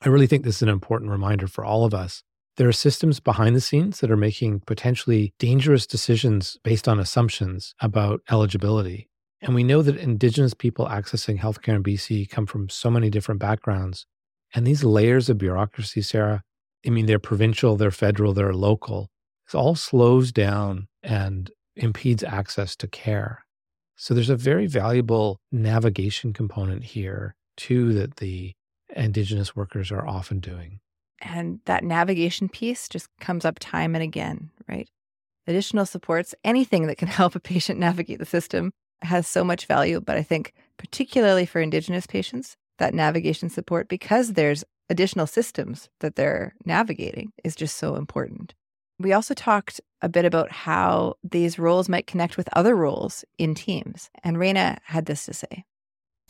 I 0.01 0.09
really 0.09 0.27
think 0.27 0.43
this 0.43 0.57
is 0.57 0.61
an 0.61 0.69
important 0.69 1.11
reminder 1.11 1.47
for 1.47 1.65
all 1.65 1.83
of 1.83 1.93
us. 1.93 2.23
There 2.59 2.67
are 2.67 2.73
systems 2.73 3.21
behind 3.21 3.55
the 3.55 3.61
scenes 3.61 4.01
that 4.01 4.11
are 4.11 4.17
making 4.17 4.63
potentially 4.67 5.33
dangerous 5.39 5.87
decisions 5.87 6.57
based 6.61 6.89
on 6.89 6.99
assumptions 6.99 7.73
about 7.79 8.19
eligibility. 8.29 9.07
And 9.39 9.55
we 9.55 9.63
know 9.63 9.81
that 9.81 9.95
Indigenous 9.95 10.53
people 10.53 10.85
accessing 10.85 11.39
healthcare 11.39 11.75
in 11.75 11.83
BC 11.83 12.29
come 12.29 12.45
from 12.45 12.67
so 12.67 12.91
many 12.91 13.09
different 13.09 13.39
backgrounds. 13.39 14.05
And 14.53 14.67
these 14.67 14.83
layers 14.83 15.29
of 15.29 15.37
bureaucracy, 15.37 16.01
Sarah, 16.01 16.43
I 16.85 16.89
mean, 16.89 17.05
they're 17.05 17.17
provincial, 17.17 17.77
they're 17.77 17.91
federal, 17.91 18.33
they're 18.33 18.53
local. 18.53 19.09
It 19.47 19.55
all 19.55 19.75
slows 19.75 20.33
down 20.33 20.89
and 21.01 21.49
impedes 21.77 22.25
access 22.25 22.75
to 22.75 22.89
care. 22.89 23.45
So 23.95 24.13
there's 24.13 24.29
a 24.29 24.35
very 24.35 24.67
valuable 24.67 25.39
navigation 25.49 26.33
component 26.33 26.83
here, 26.83 27.37
too, 27.55 27.93
that 27.93 28.17
the 28.17 28.51
Indigenous 28.93 29.55
workers 29.55 29.93
are 29.93 30.05
often 30.05 30.41
doing. 30.41 30.81
And 31.21 31.59
that 31.65 31.83
navigation 31.83 32.49
piece 32.49 32.87
just 32.87 33.09
comes 33.19 33.45
up 33.45 33.59
time 33.59 33.95
and 33.95 34.03
again, 34.03 34.49
right? 34.67 34.87
Additional 35.47 35.85
supports, 35.85 36.35
anything 36.43 36.87
that 36.87 36.97
can 36.97 37.07
help 37.19 37.35
a 37.35 37.39
patient 37.39 37.79
navigate 37.79 38.19
the 38.19 38.25
system 38.25 38.71
has 39.01 39.27
so 39.27 39.43
much 39.43 39.65
value. 39.65 40.01
But 40.01 40.17
I 40.17 40.23
think, 40.23 40.53
particularly 40.77 41.45
for 41.45 41.61
Indigenous 41.61 42.05
patients, 42.05 42.55
that 42.77 42.93
navigation 42.93 43.49
support, 43.49 43.87
because 43.87 44.33
there's 44.33 44.63
additional 44.89 45.27
systems 45.27 45.89
that 45.99 46.15
they're 46.15 46.55
navigating, 46.65 47.31
is 47.43 47.55
just 47.55 47.77
so 47.77 47.95
important. 47.95 48.53
We 48.99 49.13
also 49.13 49.33
talked 49.33 49.79
a 50.01 50.09
bit 50.09 50.25
about 50.25 50.51
how 50.51 51.15
these 51.23 51.59
roles 51.59 51.87
might 51.87 52.07
connect 52.07 52.37
with 52.37 52.49
other 52.53 52.75
roles 52.75 53.23
in 53.37 53.55
teams. 53.55 54.09
And 54.23 54.37
Reina 54.37 54.77
had 54.83 55.05
this 55.05 55.25
to 55.25 55.33
say. 55.33 55.63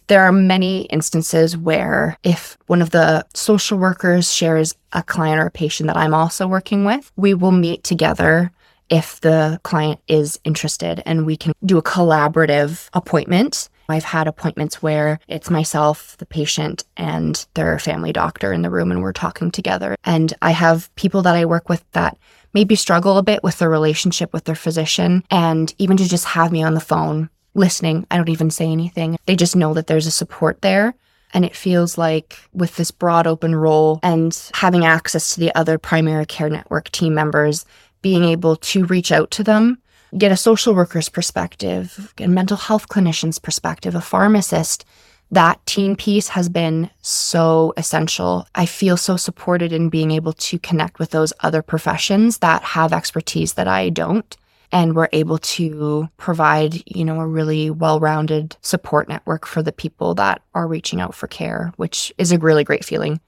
There 0.10 0.24
are 0.24 0.32
many 0.32 0.82
instances 0.86 1.56
where 1.56 2.18
if 2.24 2.58
one 2.66 2.82
of 2.82 2.90
the 2.90 3.28
social 3.36 3.78
workers 3.78 4.34
shares 4.34 4.74
a 4.92 5.04
client 5.04 5.40
or 5.40 5.46
a 5.46 5.52
patient 5.52 5.86
that 5.86 5.98
I'm 5.98 6.16
also 6.16 6.48
working 6.48 6.84
with, 6.84 7.12
we 7.16 7.36
will 7.36 7.52
meet 7.52 7.84
together 7.84 8.52
if 8.90 9.22
the 9.22 9.60
client 9.62 10.00
is 10.08 10.40
interested 10.44 11.04
and 11.06 11.28
we 11.28 11.38
can 11.38 11.54
do 11.64 11.78
a 11.78 11.84
collaborative 11.84 12.90
appointment. 12.94 13.70
I've 13.88 14.04
had 14.04 14.28
appointments 14.28 14.82
where 14.82 15.20
it's 15.28 15.52
myself, 15.52 16.18
the 16.18 16.26
patient, 16.26 16.86
and 16.98 17.46
their 17.54 17.78
family 17.78 18.12
doctor 18.12 18.52
in 18.52 18.64
the 18.64 18.72
room, 18.72 18.90
and 18.90 19.04
we're 19.04 19.14
talking 19.14 19.52
together. 19.52 19.96
And 20.04 20.34
I 20.42 20.52
have 20.52 20.94
people 20.96 21.22
that 21.22 21.36
I 21.36 21.46
work 21.46 21.70
with 21.70 21.84
that 21.92 22.18
maybe 22.54 22.76
struggle 22.76 23.20
a 23.20 23.24
bit 23.24 23.44
with 23.44 23.60
their 23.60 23.70
relationship 23.70 24.34
with 24.34 24.46
their 24.46 24.56
physician, 24.56 25.24
and 25.30 25.72
even 25.78 25.98
to 25.98 26.10
just 26.10 26.26
have 26.26 26.52
me 26.52 26.64
on 26.64 26.74
the 26.74 26.80
phone 26.80 27.30
listening. 27.54 28.06
I 28.10 28.18
don't 28.18 28.30
even 28.30 28.50
say 28.50 28.72
anything. 28.72 29.18
They 29.26 29.36
just 29.36 29.56
know 29.56 29.74
that 29.74 29.88
there's 29.88 30.08
a 30.08 30.12
support 30.12 30.62
there. 30.62 30.96
And 31.32 31.46
it 31.46 31.56
feels 31.56 31.98
like 31.98 32.38
with 32.54 32.76
this 32.76 32.90
broad 32.90 33.28
open 33.28 33.56
role 33.56 34.00
and 34.02 34.36
having 34.56 34.86
access 34.86 35.34
to 35.34 35.40
the 35.40 35.54
other 35.56 35.78
primary 35.78 36.26
care 36.26 36.50
network 36.50 36.90
team 36.92 37.14
members, 37.14 37.66
being 38.02 38.24
able 38.24 38.56
to 38.56 38.86
reach 38.86 39.12
out 39.12 39.30
to 39.32 39.44
them, 39.44 39.78
get 40.18 40.32
a 40.32 40.38
social 40.38 40.74
worker's 40.74 41.10
perspective, 41.10 42.14
a 42.18 42.28
mental 42.28 42.58
health 42.58 42.88
clinician's 42.88 43.38
perspective, 43.38 43.94
a 43.94 44.02
pharmacist, 44.02 44.86
that 45.32 45.64
team 45.68 45.96
piece 45.96 46.30
has 46.30 46.50
been 46.50 46.90
so 47.02 47.74
essential. 47.78 48.48
I 48.56 48.66
feel 48.66 48.98
so 48.98 49.16
supported 49.16 49.72
in 49.72 49.90
being 49.90 50.10
able 50.10 50.34
to 50.34 50.58
connect 50.58 50.98
with 50.98 51.12
those 51.12 51.34
other 51.42 51.62
professions 51.62 52.40
that 52.40 52.64
have 52.64 52.94
expertise 52.94 53.54
that 53.54 53.68
I 53.68 53.90
don't 53.90 54.36
and 54.72 54.96
we're 54.96 55.10
able 55.12 55.38
to 55.40 56.10
provide, 56.18 56.84
you 56.86 57.04
know, 57.04 57.20
a 57.20 57.28
really 57.28 57.70
well-rounded 57.70 58.58
support 58.62 59.10
network 59.10 59.46
for 59.46 59.64
the 59.64 59.72
people 59.72 60.16
that 60.16 60.42
are 60.54 60.68
reaching 60.68 61.02
out 61.02 61.16
for 61.16 61.28
care, 61.28 61.74
which 61.78 62.14
is 62.18 62.32
a 62.32 62.40
really 62.40 62.64
great 62.64 62.86
feeling. 62.86 63.20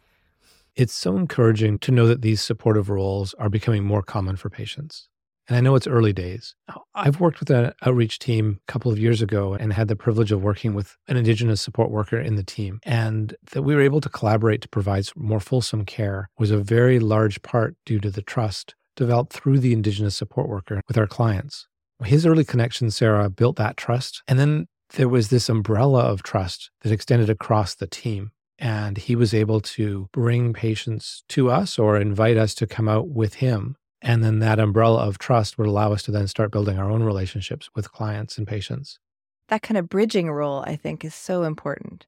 It's 0.75 0.93
so 0.93 1.17
encouraging 1.17 1.80
to 1.80 1.91
know 1.91 2.08
that 2.08 2.21
these 2.21 2.41
supportive 2.41 2.89
roles 2.89 3.34
are 3.36 3.49
becoming 3.49 3.84
more 3.84 4.01
common 4.01 4.36
for 4.38 4.49
patients. 4.49 5.10
And 5.47 5.58
I 5.58 5.62
know 5.62 5.75
it's 5.75 5.88
early 5.88 6.13
days. 6.13 6.56
I've 6.95 7.19
worked 7.19 7.41
with 7.41 7.49
an 7.49 7.73
outreach 7.82 8.19
team 8.19 8.62
a 8.65 8.71
couple 8.71 8.89
of 8.89 8.99
years 8.99 9.21
ago 9.21 9.54
and 9.54 9.73
had 9.73 9.89
the 9.89 9.97
privilege 9.97 10.32
of 10.32 10.43
working 10.43 10.73
with 10.73 10.95
an 11.10 11.17
Indigenous 11.17 11.60
support 11.60 11.91
worker 11.91 12.17
in 12.17 12.36
the 12.36 12.43
team. 12.43 12.80
And 12.84 13.36
that 13.51 13.63
we 13.63 13.75
were 13.75 13.82
able 13.82 13.99
to 14.01 14.08
collaborate 14.08 14.62
to 14.62 14.69
provide 14.69 15.08
more 15.15 15.41
fulsome 15.41 15.84
care 15.84 16.30
was 16.38 16.51
a 16.51 16.58
very 16.58 16.99
large 16.99 17.41
part 17.41 17.75
due 17.86 17.99
to 17.99 18.10
the 18.10 18.21
trust 18.21 18.75
developed 18.95 19.34
through 19.34 19.60
the 19.60 19.73
Indigenous 19.73 20.15
support 20.15 20.47
worker 20.47 20.82
with 20.88 20.97
our 20.97 21.08
clients. 21.08 21.67
His 22.04 22.25
early 22.25 22.43
connection, 22.43 22.89
Sarah, 22.91 23.30
built 23.30 23.58
that 23.58 23.77
trust. 23.77 24.23
And 24.27 24.39
then 24.39 24.67
there 24.95 25.10
was 25.10 25.30
this 25.30 25.49
umbrella 25.49 26.01
of 26.01 26.23
trust 26.23 26.71
that 26.82 26.91
extended 26.91 27.30
across 27.30 27.75
the 27.75 27.88
team. 27.88 28.32
And 28.58 28.97
he 28.97 29.15
was 29.15 29.34
able 29.34 29.60
to 29.62 30.08
bring 30.12 30.54
patients 30.54 31.23
to 31.30 31.49
us 31.49 31.80
or 31.80 31.97
invite 31.97 32.38
us 32.38 32.54
to 32.56 32.67
come 32.67 32.88
out 32.88 33.10
with 33.10 33.36
him. 33.36 33.75
And 34.01 34.23
then 34.23 34.39
that 34.39 34.60
umbrella 34.60 35.06
of 35.06 35.17
trust 35.17 35.58
would 35.58 35.67
allow 35.67 35.93
us 35.93 36.04
to 36.04 36.12
then 36.12 36.27
start 36.27 36.51
building 36.51 36.77
our 36.77 36.89
own 36.89 37.04
relationships 37.04 37.69
with 37.75 37.91
clients 37.91 38.38
and 38.38 38.47
patients. 38.47 38.99
That 39.47 39.62
kind 39.62 39.77
of 39.77 39.89
bridging 39.89 40.32
role, 40.32 40.63
I 40.65 40.75
think, 40.75 41.04
is 41.04 41.13
so 41.13 41.43
important. 41.43 42.08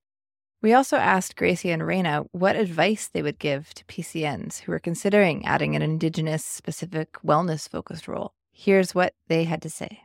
We 0.63 0.71
also 0.71 0.95
asked 0.95 1.35
Gracie 1.35 1.71
and 1.71 1.85
Reina 1.85 2.23
what 2.31 2.55
advice 2.55 3.09
they 3.11 3.21
would 3.21 3.37
give 3.37 3.73
to 3.73 3.83
PCNs 3.83 4.61
who 4.61 4.71
are 4.71 4.79
considering 4.79 5.45
adding 5.45 5.75
an 5.75 5.81
Indigenous 5.81 6.45
specific 6.45 7.11
wellness 7.21 7.67
focused 7.67 8.07
role. 8.07 8.33
Here's 8.53 8.95
what 8.95 9.13
they 9.27 9.43
had 9.43 9.61
to 9.63 9.69
say. 9.69 9.99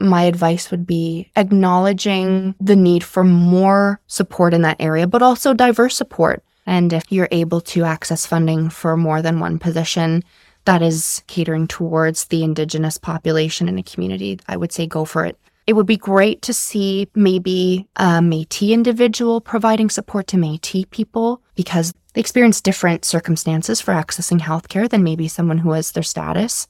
My 0.00 0.22
advice 0.22 0.70
would 0.70 0.86
be 0.86 1.30
acknowledging 1.36 2.54
the 2.58 2.74
need 2.74 3.04
for 3.04 3.22
more 3.22 4.00
support 4.06 4.54
in 4.54 4.62
that 4.62 4.80
area, 4.80 5.06
but 5.06 5.20
also 5.20 5.52
diverse 5.52 5.94
support. 5.94 6.42
And 6.64 6.94
if 6.94 7.12
you're 7.12 7.28
able 7.30 7.60
to 7.60 7.84
access 7.84 8.24
funding 8.24 8.70
for 8.70 8.96
more 8.96 9.20
than 9.20 9.40
one 9.40 9.58
position 9.58 10.24
that 10.64 10.80
is 10.80 11.22
catering 11.26 11.68
towards 11.68 12.26
the 12.26 12.44
Indigenous 12.44 12.96
population 12.96 13.68
in 13.68 13.76
a 13.76 13.82
community, 13.82 14.40
I 14.48 14.56
would 14.56 14.72
say 14.72 14.86
go 14.86 15.04
for 15.04 15.26
it. 15.26 15.38
It 15.66 15.74
would 15.74 15.86
be 15.86 15.96
great 15.96 16.42
to 16.42 16.52
see 16.52 17.08
maybe 17.14 17.86
a 17.96 18.20
Metis 18.20 18.70
individual 18.70 19.40
providing 19.40 19.90
support 19.90 20.26
to 20.28 20.36
Metis 20.36 20.84
people 20.90 21.40
because 21.54 21.92
they 22.14 22.20
experience 22.20 22.60
different 22.60 23.04
circumstances 23.04 23.80
for 23.80 23.94
accessing 23.94 24.40
healthcare 24.40 24.88
than 24.88 25.04
maybe 25.04 25.28
someone 25.28 25.58
who 25.58 25.72
has 25.72 25.92
their 25.92 26.02
status. 26.02 26.66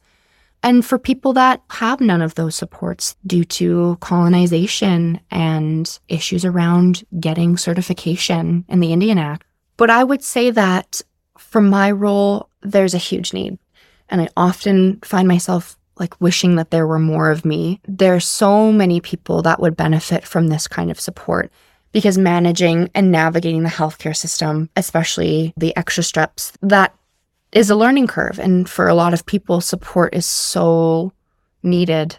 And 0.62 0.84
for 0.84 0.98
people 0.98 1.32
that 1.32 1.60
have 1.70 2.00
none 2.00 2.22
of 2.22 2.36
those 2.36 2.54
supports 2.54 3.16
due 3.26 3.44
to 3.44 3.96
colonization 4.00 5.20
and 5.30 5.98
issues 6.08 6.44
around 6.44 7.02
getting 7.18 7.56
certification 7.56 8.64
in 8.68 8.78
the 8.78 8.92
Indian 8.92 9.18
Act. 9.18 9.44
But 9.76 9.90
I 9.90 10.04
would 10.04 10.22
say 10.22 10.50
that 10.50 11.00
for 11.36 11.60
my 11.60 11.90
role, 11.90 12.48
there's 12.60 12.94
a 12.94 12.98
huge 12.98 13.32
need. 13.32 13.58
And 14.08 14.20
I 14.20 14.28
often 14.36 15.00
find 15.00 15.26
myself 15.26 15.76
like 15.98 16.20
wishing 16.20 16.56
that 16.56 16.70
there 16.70 16.86
were 16.86 16.98
more 16.98 17.30
of 17.30 17.44
me. 17.44 17.80
There's 17.86 18.26
so 18.26 18.72
many 18.72 19.00
people 19.00 19.42
that 19.42 19.60
would 19.60 19.76
benefit 19.76 20.26
from 20.26 20.48
this 20.48 20.66
kind 20.66 20.90
of 20.90 21.00
support 21.00 21.50
because 21.92 22.16
managing 22.16 22.90
and 22.94 23.12
navigating 23.12 23.62
the 23.62 23.68
healthcare 23.68 24.16
system, 24.16 24.70
especially 24.76 25.52
the 25.56 25.76
extra 25.76 26.02
steps, 26.02 26.52
that 26.62 26.94
is 27.52 27.68
a 27.68 27.76
learning 27.76 28.06
curve. 28.06 28.38
And 28.38 28.68
for 28.68 28.88
a 28.88 28.94
lot 28.94 29.12
of 29.12 29.26
people, 29.26 29.60
support 29.60 30.14
is 30.14 30.24
so 30.24 31.12
needed. 31.62 32.18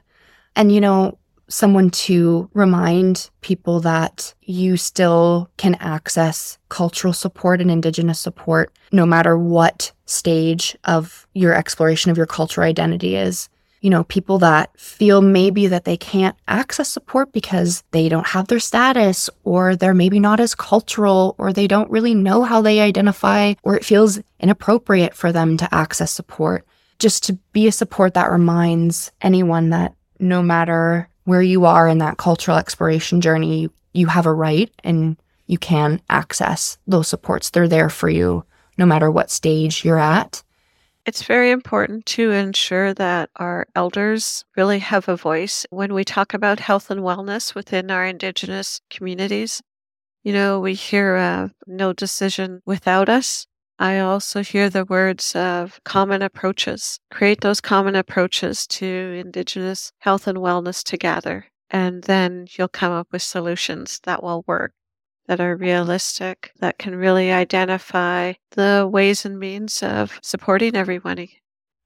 And, 0.55 0.71
you 0.71 0.79
know, 0.79 1.17
someone 1.49 1.89
to 1.89 2.49
remind 2.53 3.29
people 3.41 3.79
that 3.81 4.33
you 4.41 4.77
still 4.77 5.49
can 5.57 5.75
access 5.75 6.57
cultural 6.69 7.13
support 7.13 7.61
and 7.61 7.69
Indigenous 7.69 8.19
support 8.19 8.71
no 8.91 9.05
matter 9.05 9.37
what 9.37 9.91
stage 10.05 10.77
of 10.85 11.27
your 11.33 11.53
exploration 11.53 12.11
of 12.11 12.17
your 12.17 12.25
cultural 12.25 12.67
identity 12.67 13.15
is 13.15 13.49
you 13.83 13.89
know, 13.89 14.05
people 14.05 14.39
that 14.39 14.79
feel 14.79 15.21
maybe 15.21 15.67
that 15.67 15.83
they 15.83 15.97
can't 15.97 16.37
access 16.47 16.87
support 16.87 17.33
because 17.33 17.83
they 17.91 18.07
don't 18.07 18.27
have 18.27 18.47
their 18.47 18.59
status 18.59 19.29
or 19.43 19.75
they're 19.75 19.93
maybe 19.93 20.21
not 20.21 20.39
as 20.39 20.55
cultural 20.55 21.35
or 21.37 21.51
they 21.51 21.67
don't 21.67 21.91
really 21.91 22.15
know 22.15 22.43
how 22.43 22.61
they 22.61 22.79
identify 22.79 23.53
or 23.61 23.75
it 23.75 23.83
feels 23.83 24.21
inappropriate 24.39 25.13
for 25.13 25.33
them 25.33 25.57
to 25.57 25.75
access 25.75 26.13
support. 26.13 26.65
Just 26.97 27.25
to 27.25 27.33
be 27.51 27.67
a 27.67 27.73
support 27.73 28.13
that 28.13 28.31
reminds 28.31 29.11
anyone 29.21 29.71
that 29.71 29.93
no 30.17 30.41
matter 30.41 31.09
where 31.25 31.41
you 31.41 31.65
are 31.65 31.89
in 31.89 31.97
that 31.97 32.17
cultural 32.17 32.57
exploration 32.57 33.19
journey, 33.19 33.69
you 33.91 34.07
have 34.07 34.25
a 34.25 34.33
right 34.33 34.71
and 34.85 35.17
you 35.47 35.57
can 35.57 35.99
access 36.09 36.77
those 36.87 37.09
supports. 37.09 37.49
They're 37.49 37.67
there 37.67 37.89
for 37.89 38.07
you 38.07 38.45
no 38.77 38.85
matter 38.85 39.11
what 39.11 39.29
stage 39.29 39.83
you're 39.83 39.99
at. 39.99 40.41
It's 41.05 41.23
very 41.23 41.51
important 41.51 42.05
to 42.07 42.31
ensure 42.31 42.93
that 42.93 43.29
our 43.37 43.67
elders 43.75 44.43
really 44.57 44.79
have 44.79 45.07
a 45.07 45.15
voice 45.15 45.65
when 45.69 45.93
we 45.93 46.03
talk 46.03 46.33
about 46.33 46.59
health 46.59 46.89
and 46.91 47.01
wellness 47.01 47.55
within 47.55 47.89
our 47.91 48.05
Indigenous 48.05 48.81
communities. 48.89 49.61
You 50.23 50.33
know, 50.33 50.59
we 50.59 50.73
hear 50.75 51.15
uh, 51.15 51.49
no 51.67 51.93
decision 51.93 52.61
without 52.65 53.09
us. 53.09 53.47
I 53.79 53.99
also 53.99 54.43
hear 54.43 54.69
the 54.69 54.85
words 54.85 55.35
of 55.35 55.81
common 55.85 56.21
approaches. 56.21 56.99
Create 57.11 57.41
those 57.41 57.61
common 57.61 57.95
approaches 57.95 58.67
to 58.67 58.85
Indigenous 58.85 59.91
health 59.99 60.27
and 60.27 60.37
wellness 60.39 60.83
together. 60.83 61.47
and 61.69 62.03
then 62.03 62.47
you'll 62.51 62.67
come 62.69 62.91
up 62.93 63.07
with 63.11 63.21
solutions 63.23 63.99
that 64.03 64.23
will 64.23 64.43
work, 64.47 64.73
that 65.27 65.39
are 65.39 65.55
realistic, 65.55 66.51
that 66.59 66.77
can 66.77 66.95
really 66.95 67.31
identify 67.31 68.33
the 68.51 68.87
ways 68.91 69.25
and 69.25 69.39
means 69.39 69.81
of 69.83 70.19
supporting 70.21 70.75
everyone. 70.75 71.27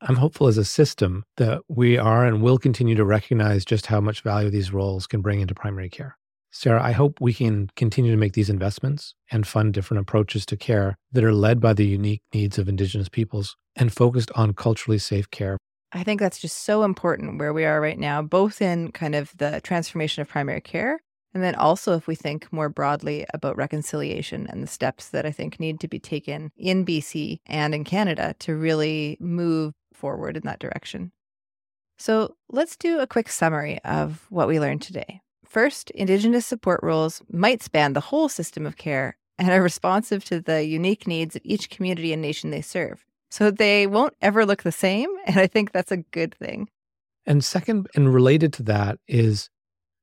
I'm 0.01 0.15
hopeful 0.15 0.47
as 0.47 0.57
a 0.57 0.65
system 0.65 1.23
that 1.37 1.61
we 1.67 1.97
are 1.97 2.25
and 2.25 2.41
will 2.41 2.57
continue 2.57 2.95
to 2.95 3.05
recognize 3.05 3.65
just 3.65 3.87
how 3.87 3.99
much 3.99 4.21
value 4.21 4.49
these 4.49 4.71
roles 4.71 5.07
can 5.07 5.21
bring 5.21 5.41
into 5.41 5.55
primary 5.55 5.89
care. 5.89 6.17
Sarah, 6.51 6.81
I 6.81 6.91
hope 6.91 7.19
we 7.19 7.33
can 7.33 7.69
continue 7.75 8.11
to 8.11 8.17
make 8.17 8.33
these 8.33 8.49
investments 8.49 9.13
and 9.31 9.45
fund 9.45 9.73
different 9.73 10.01
approaches 10.01 10.45
to 10.47 10.57
care 10.57 10.95
that 11.11 11.23
are 11.23 11.33
led 11.33 11.59
by 11.59 11.73
the 11.73 11.85
unique 11.85 12.21
needs 12.33 12.57
of 12.57 12.69
Indigenous 12.69 13.09
peoples 13.09 13.55
and 13.75 13.93
focused 13.93 14.31
on 14.33 14.53
culturally 14.53 14.97
safe 14.97 15.29
care. 15.29 15.57
I 15.91 16.03
think 16.03 16.19
that's 16.19 16.39
just 16.39 16.63
so 16.63 16.83
important 16.83 17.39
where 17.39 17.53
we 17.53 17.65
are 17.65 17.79
right 17.79 17.97
now, 17.97 18.21
both 18.21 18.61
in 18.61 18.91
kind 18.91 19.15
of 19.15 19.31
the 19.37 19.61
transformation 19.61 20.21
of 20.21 20.27
primary 20.27 20.61
care, 20.61 20.99
and 21.37 21.43
then 21.43 21.53
also 21.53 21.93
if 21.93 22.07
we 22.07 22.15
think 22.15 22.51
more 22.51 22.67
broadly 22.67 23.23
about 23.31 23.57
reconciliation 23.57 24.47
and 24.49 24.63
the 24.63 24.67
steps 24.67 25.09
that 25.09 25.23
I 25.23 25.29
think 25.29 25.59
need 25.59 25.79
to 25.81 25.87
be 25.87 25.99
taken 25.99 26.51
in 26.57 26.83
BC 26.83 27.41
and 27.45 27.75
in 27.75 27.83
Canada 27.83 28.35
to 28.39 28.55
really 28.55 29.17
move 29.19 29.75
forward 29.93 30.35
in 30.35 30.41
that 30.45 30.57
direction. 30.57 31.11
So 31.99 32.37
let's 32.49 32.75
do 32.75 32.97
a 32.97 33.05
quick 33.05 33.29
summary 33.29 33.77
of 33.83 34.25
what 34.31 34.47
we 34.47 34.59
learned 34.59 34.81
today. 34.81 35.21
First, 35.45 35.91
Indigenous 35.91 36.47
support 36.47 36.79
roles 36.81 37.21
might 37.31 37.61
span 37.61 37.93
the 37.93 37.99
whole 37.99 38.29
system 38.29 38.65
of 38.65 38.77
care 38.77 39.15
and 39.37 39.51
are 39.51 39.61
responsive 39.61 40.25
to 40.25 40.41
the 40.41 40.65
unique 40.65 41.05
needs 41.05 41.35
of 41.35 41.43
each 41.45 41.69
community 41.69 42.13
and 42.13 42.21
nation 42.23 42.49
they 42.49 42.61
serve. 42.61 43.05
So 43.29 43.51
they 43.51 43.85
won't 43.85 44.15
ever 44.23 44.43
look 44.43 44.63
the 44.63 44.71
same. 44.71 45.09
And 45.27 45.37
I 45.37 45.45
think 45.45 45.71
that's 45.71 45.91
a 45.91 45.97
good 45.97 46.33
thing. 46.33 46.69
And 47.27 47.45
second, 47.45 47.89
and 47.93 48.11
related 48.11 48.53
to 48.53 48.63
that, 48.63 48.97
is 49.07 49.51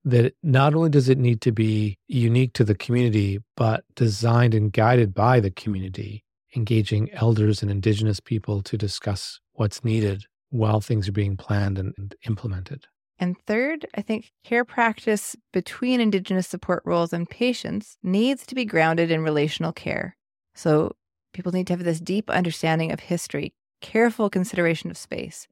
that 0.04 0.34
not 0.42 0.74
only 0.74 0.90
does 0.90 1.08
it 1.08 1.18
need 1.18 1.40
to 1.42 1.52
be 1.52 1.98
unique 2.08 2.52
to 2.54 2.64
the 2.64 2.74
community, 2.74 3.38
but 3.56 3.84
designed 3.94 4.54
and 4.54 4.72
guided 4.72 5.14
by 5.14 5.40
the 5.40 5.50
community, 5.50 6.24
engaging 6.54 7.12
elders 7.12 7.62
and 7.62 7.70
Indigenous 7.70 8.20
people 8.20 8.62
to 8.62 8.76
discuss 8.76 9.40
what's 9.52 9.84
needed 9.84 10.24
while 10.50 10.80
things 10.80 11.08
are 11.08 11.12
being 11.12 11.36
planned 11.36 11.78
and 11.78 12.14
implemented. 12.26 12.86
And 13.18 13.36
third, 13.46 13.86
I 13.94 14.02
think 14.02 14.32
care 14.44 14.64
practice 14.64 15.36
between 15.52 16.00
Indigenous 16.00 16.48
support 16.48 16.82
roles 16.84 17.12
and 17.12 17.28
patients 17.28 17.96
needs 18.02 18.44
to 18.46 18.54
be 18.54 18.64
grounded 18.64 19.10
in 19.10 19.22
relational 19.22 19.72
care. 19.72 20.16
So 20.54 20.96
people 21.32 21.52
need 21.52 21.66
to 21.68 21.72
have 21.72 21.84
this 21.84 22.00
deep 22.00 22.28
understanding 22.28 22.92
of 22.92 23.00
history, 23.00 23.54
careful 23.80 24.28
consideration 24.28 24.90
of 24.90 24.98
space, 24.98 25.46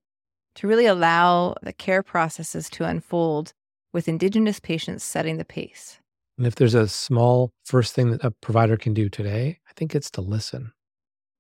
to 0.57 0.67
really 0.67 0.87
allow 0.87 1.55
the 1.63 1.73
care 1.73 2.03
processes 2.03 2.69
to 2.71 2.85
unfold 2.85 3.53
with 3.93 4.09
Indigenous 4.09 4.61
patients 4.61 5.05
setting 5.05 5.37
the 5.37 5.45
pace. 5.45 5.99
And 6.39 6.47
if 6.47 6.55
there's 6.55 6.75
a 6.75 6.89
small 6.89 7.53
first 7.65 7.95
thing 7.95 8.11
that 8.11 8.25
a 8.25 8.31
provider 8.31 8.77
can 8.77 8.95
do 8.95 9.09
today, 9.09 9.61
I 9.69 9.73
think 9.75 9.95
it's 9.95 10.11
to 10.13 10.21
listen 10.21 10.73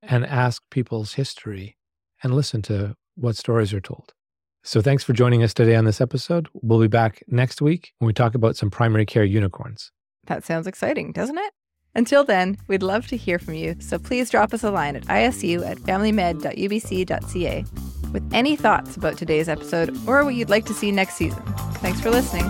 and 0.02 0.26
ask 0.26 0.62
people's 0.70 1.14
history 1.14 1.76
and 2.22 2.34
listen 2.34 2.62
to 2.62 2.94
what 3.14 3.36
stories 3.36 3.72
are 3.72 3.80
told. 3.80 4.12
So 4.64 4.80
thanks 4.80 5.02
for 5.02 5.12
joining 5.12 5.42
us 5.42 5.54
today 5.54 5.74
on 5.74 5.86
this 5.86 6.00
episode. 6.00 6.48
We'll 6.52 6.80
be 6.80 6.88
back 6.88 7.22
next 7.26 7.60
week 7.60 7.92
when 7.98 8.06
we 8.06 8.12
talk 8.12 8.34
about 8.34 8.56
some 8.56 8.70
primary 8.70 9.06
care 9.06 9.24
unicorns. 9.24 9.90
That 10.26 10.44
sounds 10.44 10.66
exciting, 10.66 11.12
doesn't 11.12 11.38
it? 11.38 11.52
Until 11.94 12.24
then, 12.24 12.56
we'd 12.68 12.82
love 12.82 13.06
to 13.08 13.16
hear 13.16 13.38
from 13.38 13.54
you, 13.54 13.76
so 13.80 13.98
please 13.98 14.30
drop 14.30 14.54
us 14.54 14.62
a 14.62 14.70
line 14.70 14.96
at 14.96 15.04
isu 15.06 15.68
at 15.68 15.78
familymed.ubc.ca 15.78 17.64
with 18.12 18.28
any 18.32 18.56
thoughts 18.56 18.96
about 18.96 19.16
today's 19.16 19.48
episode 19.48 19.96
or 20.06 20.24
what 20.24 20.34
you'd 20.34 20.50
like 20.50 20.66
to 20.66 20.74
see 20.74 20.92
next 20.92 21.14
season. 21.14 21.42
Thanks 21.76 22.00
for 22.00 22.10
listening. 22.10 22.46